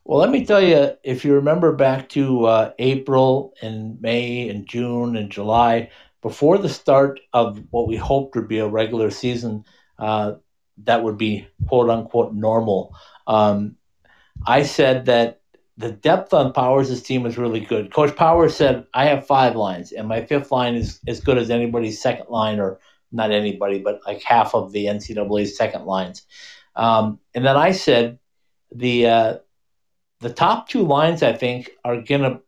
[0.04, 4.66] Well, let me tell you, if you remember back to uh, April and May and
[4.66, 5.90] June and July,
[6.22, 9.64] before the start of what we hoped would be a regular season,
[9.98, 10.34] uh,
[10.84, 12.94] that would be quote unquote normal.
[13.26, 13.76] Um,
[14.46, 15.41] I said that
[15.76, 17.92] the depth on Powers' team was really good.
[17.92, 21.50] Coach Powers said, I have five lines, and my fifth line is as good as
[21.50, 22.78] anybody's second line, or
[23.10, 26.22] not anybody, but like half of the NCAA's second lines.
[26.76, 28.18] Um, and then I said,
[28.74, 29.38] the uh,
[30.20, 32.40] the top two lines, I think, are going to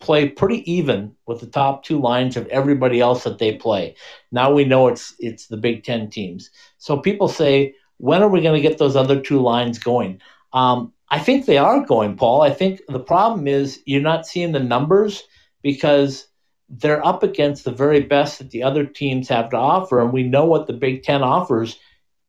[0.00, 3.96] play pretty even with the top two lines of everybody else that they play.
[4.30, 6.50] Now we know it's it's the Big Ten teams.
[6.78, 10.20] So people say, when are we going to get those other two lines going?
[10.52, 12.42] Um, I think they are going, Paul.
[12.42, 15.22] I think the problem is you're not seeing the numbers
[15.62, 16.26] because
[16.68, 20.24] they're up against the very best that the other teams have to offer, and we
[20.24, 21.78] know what the Big Ten offers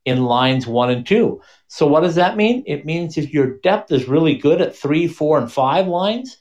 [0.04, 1.42] in lines one and two.
[1.66, 2.62] So what does that mean?
[2.66, 6.38] It means if your depth is really good at three, four, and five lines,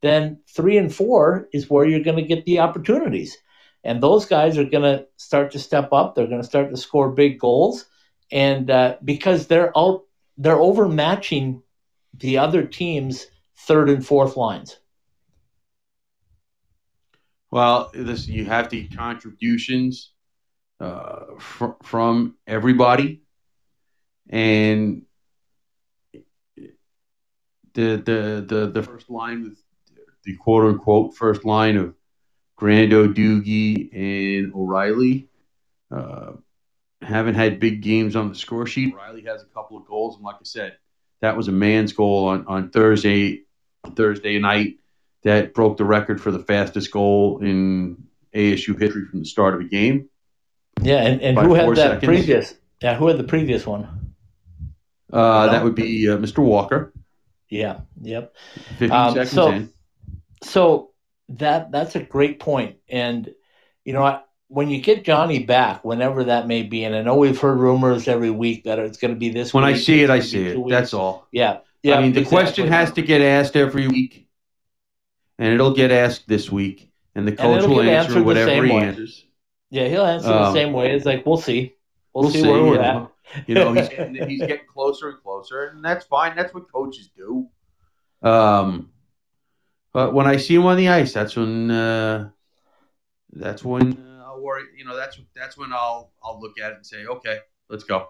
[0.00, 3.36] then three and four is where you're going to get the opportunities.
[3.82, 6.14] And those guys are going to start to step up.
[6.14, 7.86] They're going to start to score big goals,
[8.30, 10.04] and uh, because they're out,
[10.38, 11.62] they're overmatching
[12.14, 14.78] the other team's third and fourth lines.
[17.50, 20.12] Well, this you have the contributions
[20.78, 23.22] uh, fr- from everybody,
[24.28, 25.02] and
[27.74, 29.62] the the the the first line with
[30.24, 31.94] the quote unquote first line of
[32.58, 35.28] Grando, Doogie, and O'Reilly.
[35.90, 36.32] Uh,
[37.02, 38.94] haven't had big games on the score sheet.
[38.94, 40.76] O'Reilly has a couple of goals, and like I said,
[41.20, 43.42] that was a man's goal on, on Thursday
[43.94, 44.76] Thursday night
[45.22, 48.04] that broke the record for the fastest goal in
[48.34, 50.08] ASU history from the start of a game.
[50.82, 52.04] Yeah, and, and who had that seconds.
[52.04, 52.54] previous?
[52.82, 54.14] Yeah, who had the previous one?
[55.12, 55.52] Uh, No.
[55.52, 56.38] That would be uh, Mr.
[56.38, 56.92] Walker.
[57.48, 58.34] Yeah, yep.
[58.78, 59.72] 15 Um, seconds so- in.
[60.42, 60.90] So
[61.30, 63.28] that that's a great point, and
[63.84, 64.20] you know I,
[64.50, 68.08] when you get Johnny back, whenever that may be, and I know we've heard rumors
[68.08, 69.54] every week that it's going to be this.
[69.54, 70.58] When I see it, I see it.
[70.58, 70.70] weeks.
[70.70, 71.28] That's all.
[71.30, 71.94] Yeah, yeah.
[71.94, 72.36] I mean, the exactly.
[72.36, 74.26] question has to get asked every week,
[75.38, 78.80] and it'll get asked this week, and the coach it'll answer whatever he way.
[78.82, 79.24] answers.
[79.70, 80.90] Yeah, he'll answer the Um, same way.
[80.96, 81.76] It's like we'll see,
[82.12, 82.48] we'll, We'll see, see.
[82.50, 83.08] where we're at.
[83.46, 86.34] You know, he's getting, he's getting closer and closer, and that's fine.
[86.34, 87.46] That's what coaches do.
[88.28, 88.90] Um,
[89.92, 92.30] but when I see him on the ice, that's when uh,
[93.32, 94.09] that's when uh,
[94.40, 94.66] I'll.
[94.76, 97.38] You know, that's that's when I'll I'll look at it and say, okay,
[97.68, 98.08] let's go.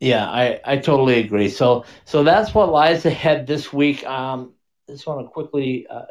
[0.00, 1.50] Yeah, I, I totally agree.
[1.50, 4.04] So so that's what lies ahead this week.
[4.06, 4.54] Um,
[4.88, 6.06] I just want to quickly, uh,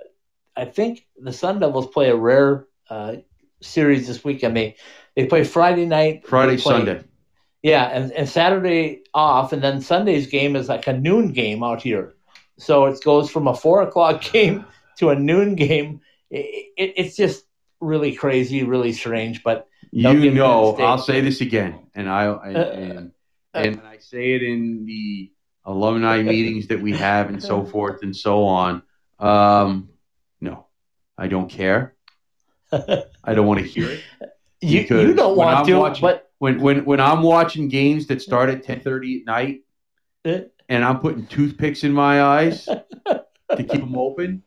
[0.56, 3.18] I think the Sun Devils play a rare uh,
[3.62, 4.44] series this week.
[4.44, 4.76] I mean,
[5.16, 7.04] they play Friday night, Friday, play- Sunday.
[7.62, 11.82] Yeah, and, and Saturday off, and then Sunday's game is like a noon game out
[11.82, 12.14] here.
[12.58, 14.66] So it goes from a four o'clock game
[15.00, 16.02] to a noon game.
[16.30, 17.44] It, it, it's just
[17.82, 19.44] really crazy, really strange.
[19.44, 20.76] But You know.
[20.78, 23.12] I'll say this again, and I and, Uh, and,
[23.54, 25.32] and I say it in the
[25.66, 28.84] alumni meetings that we have, and so forth and so on.
[29.20, 29.90] Um,
[30.42, 30.68] no,
[31.18, 31.96] I don't care.
[32.72, 34.02] I don't want to hear it.
[34.62, 38.22] you, you don't want I'm to, watching- but When when when I'm watching games that
[38.22, 39.62] start at ten thirty at night,
[40.26, 43.24] uh, and I'm putting toothpicks in my eyes to
[43.58, 44.44] keep them open,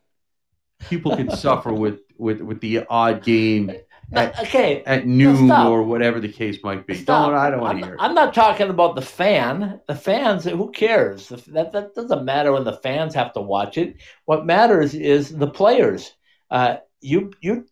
[0.89, 3.71] people can suffer with with with the odd game
[4.11, 4.83] at, okay.
[4.85, 5.69] at noon stop.
[5.69, 6.95] or whatever the case might be.
[6.95, 7.29] Stop.
[7.29, 8.01] Don't I don't want I'm, to hear it.
[8.01, 9.79] I'm not talking about the fan.
[9.87, 11.29] The fans, who cares?
[11.29, 13.97] That, that doesn't matter when the fans have to watch it.
[14.25, 16.13] What matters is the players.
[16.51, 17.65] Uh, you you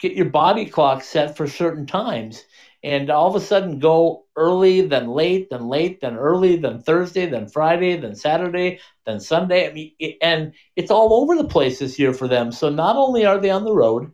[0.00, 2.44] get your body clock set for certain times,
[2.82, 7.26] and all of a sudden go early, then late, then late, then early, then Thursday,
[7.26, 9.68] then Friday, then Saturday, then Sunday.
[9.68, 12.52] I mean, it, and it's all over the place this year for them.
[12.52, 14.12] So not only are they on the road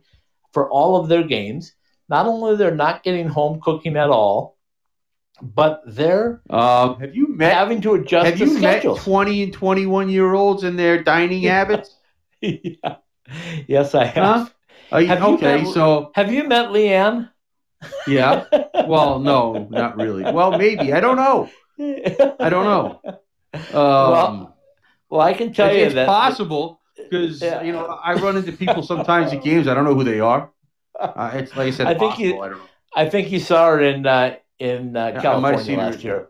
[0.51, 1.73] for all of their games,
[2.09, 4.57] not only they're not getting home cooking at all,
[5.41, 9.53] but they're Um, have you met having to adjust Have the you met 20 and
[9.53, 11.95] 21 year olds and their dining habits?
[12.41, 12.95] yeah.
[13.67, 14.23] Yes, I have.
[14.23, 14.49] Huh?
[14.91, 17.29] Are you- Have you okay, met- so Have you met Leanne?
[18.07, 18.45] Yeah.
[18.87, 20.23] Well, no, not really.
[20.23, 20.93] Well, maybe.
[20.93, 21.49] I don't know.
[22.39, 23.01] I don't know.
[23.53, 24.57] Um, Well,
[25.09, 26.79] well, I can tell you it's that possible.
[26.95, 27.61] because yeah.
[27.63, 29.67] you know I run into people sometimes at games.
[29.67, 30.51] I don't know who they are.
[30.99, 31.87] Uh, it's like I said.
[31.87, 32.25] I think possible.
[32.25, 32.41] you.
[32.41, 32.63] I, don't know.
[32.95, 36.29] I think you saw her in uh, in uh, California last year.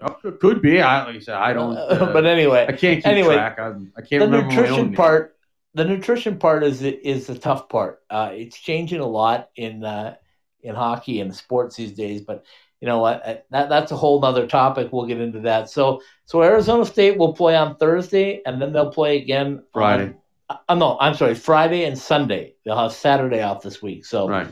[0.00, 0.80] Oh, could be.
[0.80, 1.34] I like I said.
[1.36, 1.76] I don't.
[1.76, 3.58] Uh, but anyway, I can't keep anyway, track.
[3.58, 5.36] I, I can't the remember nutrition part.
[5.74, 8.02] The nutrition part is is the tough part.
[8.10, 10.16] Uh, it's changing a lot in uh,
[10.64, 12.44] in hockey and sports these days, but
[12.80, 13.46] you know what?
[13.50, 14.92] That that's a whole other topic.
[14.92, 15.70] We'll get into that.
[15.70, 20.14] So so Arizona State will play on Thursday, and then they'll play again Friday.
[20.50, 22.54] On, uh, no, I'm sorry, Friday and Sunday.
[22.64, 24.04] They'll have Saturday off this week.
[24.04, 24.48] So right.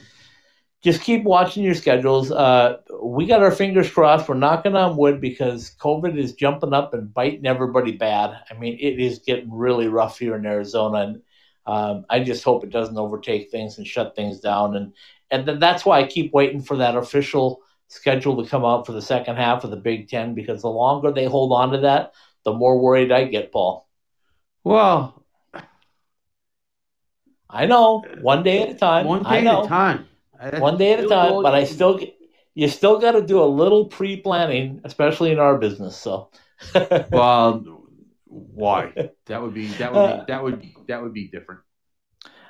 [0.82, 2.32] just keep watching your schedules.
[2.32, 4.28] Uh, we got our fingers crossed.
[4.28, 8.38] We're knocking on wood because COVID is jumping up and biting everybody bad.
[8.50, 11.22] I mean, it is getting really rough here in Arizona, and
[11.66, 14.74] um, I just hope it doesn't overtake things and shut things down.
[14.74, 14.94] And
[15.32, 18.92] and then that's why I keep waiting for that official schedule to come out for
[18.92, 22.12] the second half of the Big Ten because the longer they hold on to that,
[22.44, 23.88] the more worried I get, Paul.
[24.62, 25.24] Well,
[27.48, 29.06] I know one day at a time.
[29.06, 30.06] One day at a time.
[30.58, 32.14] One day at a time, but I still get,
[32.54, 35.96] you still got to do a little pre-planning, especially in our business.
[35.96, 36.30] So,
[37.10, 37.64] well,
[38.26, 38.92] why?
[39.26, 41.60] That would be that would be that would be that would be different.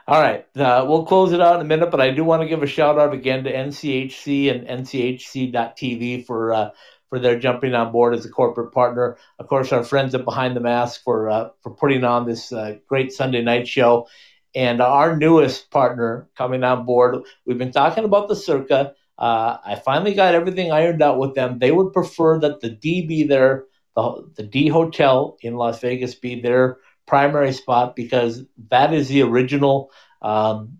[0.08, 2.48] All right, uh, we'll close it out in a minute, but I do want to
[2.48, 6.70] give a shout out again to NCHC and NCHC.TV for uh,
[7.08, 9.16] for their jumping on board as a corporate partner.
[9.38, 12.78] Of course, our friends at Behind the Mask for uh, for putting on this uh,
[12.88, 14.08] great Sunday night show,
[14.56, 17.22] and our newest partner coming on board.
[17.46, 18.94] We've been talking about the Circa.
[19.16, 21.60] Uh, I finally got everything ironed out with them.
[21.60, 26.16] They would prefer that the D be there, the the D Hotel in Las Vegas
[26.16, 29.90] be their primary spot because that is the original
[30.22, 30.78] um,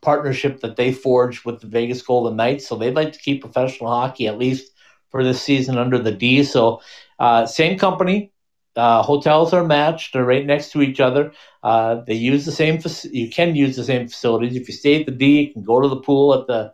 [0.00, 2.66] partnership that they forged with the Vegas Golden Knights.
[2.66, 4.72] So they'd like to keep professional hockey at least
[5.10, 6.42] for this season under the D.
[6.42, 6.80] So
[7.18, 8.32] uh, same company.
[8.74, 11.32] Uh, hotels are matched; they're right next to each other.
[11.62, 12.78] Uh, they use the same.
[12.78, 14.56] Faci- you can use the same facilities.
[14.56, 16.72] If you stay at the D, you can go to the pool at the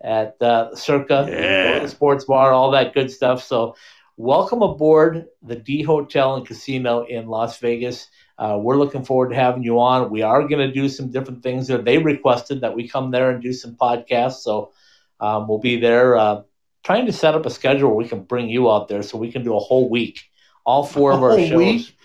[0.00, 1.80] at uh, Circa, yeah.
[1.80, 3.42] the sports bar, all that good stuff.
[3.42, 3.74] So,
[4.16, 8.06] welcome aboard the D Hotel and Casino in Las Vegas.
[8.40, 10.08] Uh, we're looking forward to having you on.
[10.08, 11.76] We are going to do some different things there.
[11.76, 14.72] They requested that we come there and do some podcasts, so
[15.20, 16.16] um, we'll be there.
[16.16, 16.42] Uh,
[16.82, 19.30] trying to set up a schedule where we can bring you out there so we
[19.30, 20.30] can do a whole week,
[20.64, 21.58] all four of our shows.
[21.58, 21.96] Week?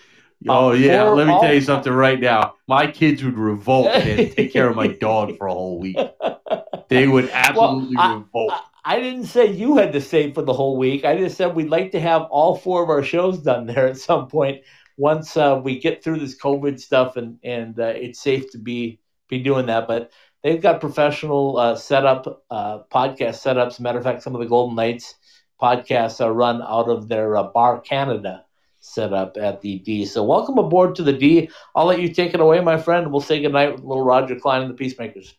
[0.46, 1.40] Oh yeah, let me all...
[1.40, 2.56] tell you something right now.
[2.68, 5.96] My kids would revolt and take care of my dog for a whole week.
[6.90, 8.52] They would absolutely well, revolt.
[8.52, 11.06] I, I didn't say you had to stay for the whole week.
[11.06, 13.96] I just said we'd like to have all four of our shows done there at
[13.96, 14.60] some point
[14.96, 19.00] once uh, we get through this COVID stuff and and uh, it's safe to be
[19.28, 19.86] be doing that.
[19.86, 20.10] But
[20.42, 23.80] they've got professional uh, setup, uh, podcast setups.
[23.80, 25.14] Matter of fact, some of the Golden Knights
[25.60, 28.44] podcasts are run out of their uh, Bar Canada
[28.80, 30.04] setup at the D.
[30.04, 31.50] So welcome aboard to the D.
[31.74, 33.10] I'll let you take it away, my friend.
[33.10, 35.34] We'll say goodnight with little Roger Clyne and the Peacemakers.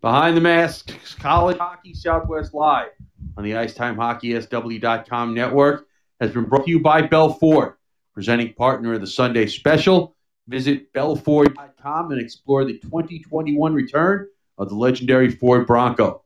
[0.00, 2.90] Behind the Mask, College Hockey Southwest Live
[3.38, 5.86] on the IcetimeHockeySW.com network
[6.20, 7.74] has been brought to you by Bell Ford
[8.14, 10.14] presenting partner of the Sunday special.
[10.46, 16.22] Visit bellford.com and explore the 2021 return of the legendary Ford Bronco.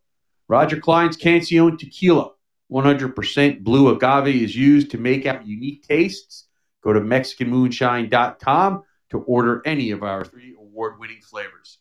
[0.49, 2.33] Roger Clyne's Cancion Tequila,
[2.71, 6.47] 100% blue agave, is used to make out unique tastes.
[6.83, 11.79] Go to MexicanMoonshine.com to order any of our three award winning flavors.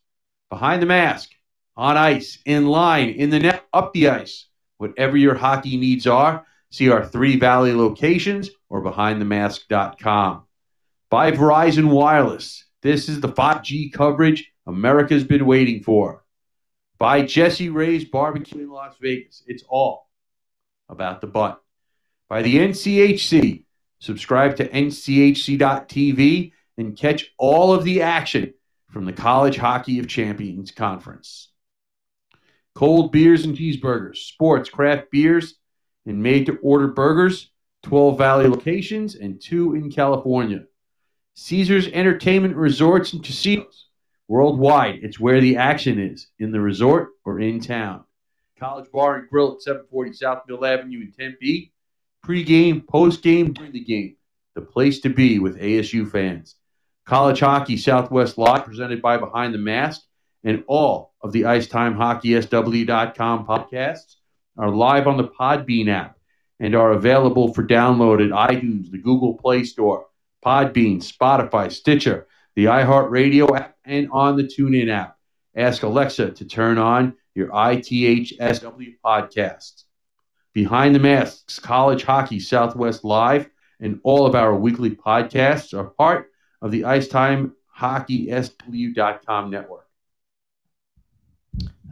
[0.49, 1.29] Behind the mask,
[1.75, 4.45] on ice, in line, in the net, up the ice.
[4.77, 10.43] Whatever your hockey needs are, see our three Valley locations or behindthemask.com.
[11.09, 12.65] By Verizon Wireless.
[12.81, 16.23] This is the 5G coverage America's been waiting for.
[16.99, 19.43] By Jessie Rae's Barbecue in Las Vegas.
[19.47, 20.07] It's all
[20.89, 21.61] about the butt.
[22.29, 23.63] By the NCHC.
[23.99, 28.53] Subscribe to nchc.tv and catch all of the action
[28.91, 31.51] from the College Hockey of Champions Conference.
[32.75, 35.55] Cold beers and cheeseburgers, sports, craft beers,
[36.05, 37.49] and made to order burgers
[37.87, 40.65] 12 Valley locations, and two in California.
[41.35, 43.87] Caesars Entertainment Resorts and Casinos.
[44.27, 48.03] Worldwide, it's where the action is, in the resort or in town.
[48.59, 51.71] College Bar and Grill at 740 South Mill Avenue in Tempe.
[52.23, 54.17] Pre-game, post-game, during the game.
[54.55, 56.55] The place to be with ASU fans.
[57.05, 60.01] College Hockey Southwest Live presented by Behind the Mask
[60.43, 64.15] and all of the IcetimeHockeySW.com podcasts
[64.57, 66.16] are live on the Podbean app
[66.59, 70.07] and are available for download at iTunes, the Google Play Store,
[70.45, 75.17] Podbean, Spotify, Stitcher, the iHeartRadio app, and on the TuneIn app.
[75.55, 79.83] Ask Alexa to turn on your ITHSW podcasts.
[80.53, 83.49] Behind the Masks, College Hockey Southwest Live,
[83.79, 86.31] and all of our weekly podcasts are part
[86.61, 89.86] of the Ice Time HockeySW.com network.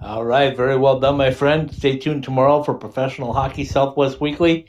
[0.02, 1.74] All right, very well done, my friend.
[1.74, 4.68] Stay tuned tomorrow for Professional Hockey Southwest Weekly.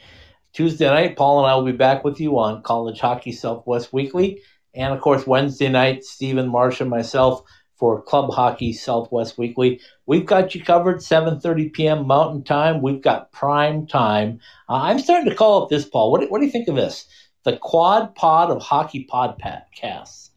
[0.54, 4.40] Tuesday night, Paul and I will be back with you on College Hockey Southwest Weekly.
[4.74, 7.42] And of course, Wednesday night, Stephen Marsh and myself
[7.76, 9.80] for Club Hockey Southwest Weekly.
[10.06, 12.06] We've got you covered 7:30 p.m.
[12.06, 12.80] Mountain Time.
[12.80, 14.40] We've got prime time.
[14.68, 16.12] Uh, I'm starting to call it this, Paul.
[16.12, 17.06] What, what do you think of this?
[17.44, 20.30] The Quad Pod of Hockey Podcasts.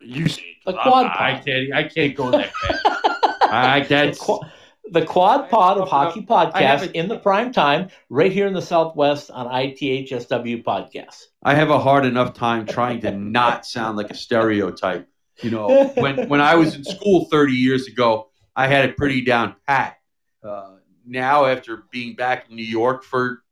[0.00, 1.20] You see, the Quad Pod.
[1.20, 1.72] I can't.
[1.72, 3.06] I can't go that fast.
[3.50, 4.18] I that's.
[4.20, 4.40] The, qu-
[4.92, 9.30] the Quad Pod of Hockey Podcast in the prime time, right here in the Southwest
[9.30, 11.26] on ITHSW Podcast.
[11.42, 15.08] I have a hard enough time trying to not sound like a stereotype.
[15.42, 19.22] You know, when when I was in school 30 years ago, I had it pretty
[19.22, 19.96] down pat.
[20.42, 20.76] Uh,
[21.06, 23.42] now, after being back in New York for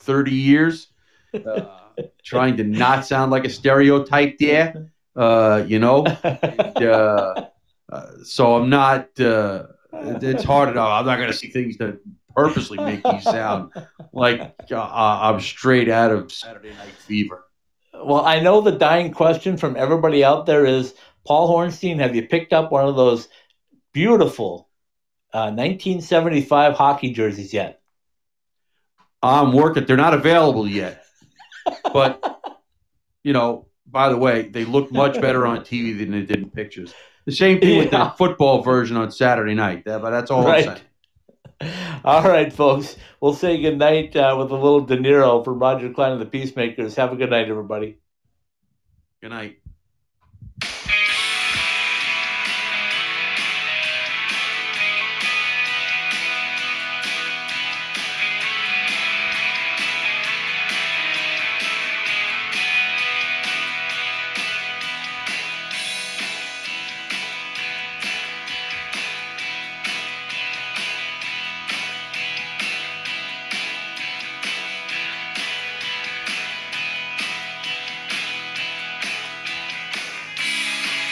[0.00, 0.88] 30 years,
[1.34, 1.80] uh,
[2.24, 6.90] trying to not sound like a stereotype there, uh, you know, and, uh,
[7.36, 7.48] uh,
[8.24, 9.18] so I'm not.
[9.18, 10.88] Uh, it's hard enough.
[10.88, 12.00] I'm not going to see things that
[12.34, 13.72] purposely make me sound
[14.12, 17.44] like I'm straight out of Saturday Night Fever.
[17.94, 20.94] Well, I know the dying question from everybody out there is
[21.26, 23.28] Paul Hornstein, have you picked up one of those
[23.92, 24.68] beautiful
[25.32, 27.80] uh, 1975 hockey jerseys yet?
[29.22, 29.86] I'm working.
[29.86, 31.02] They're not available yet.
[31.92, 32.22] But,
[33.22, 36.50] you know, by the way, they look much better on TV than they did in
[36.50, 36.92] pictures.
[37.24, 37.78] The same thing yeah.
[37.78, 39.84] with the football version on Saturday night.
[39.84, 40.68] But that's all right.
[40.68, 40.88] I'm saying.
[42.04, 42.96] All right, folks.
[43.20, 46.26] We'll say good night uh, with a little De Niro from Roger Clyne and the
[46.26, 46.96] Peacemakers.
[46.96, 47.96] Have a good night, everybody.
[49.22, 49.58] Good night.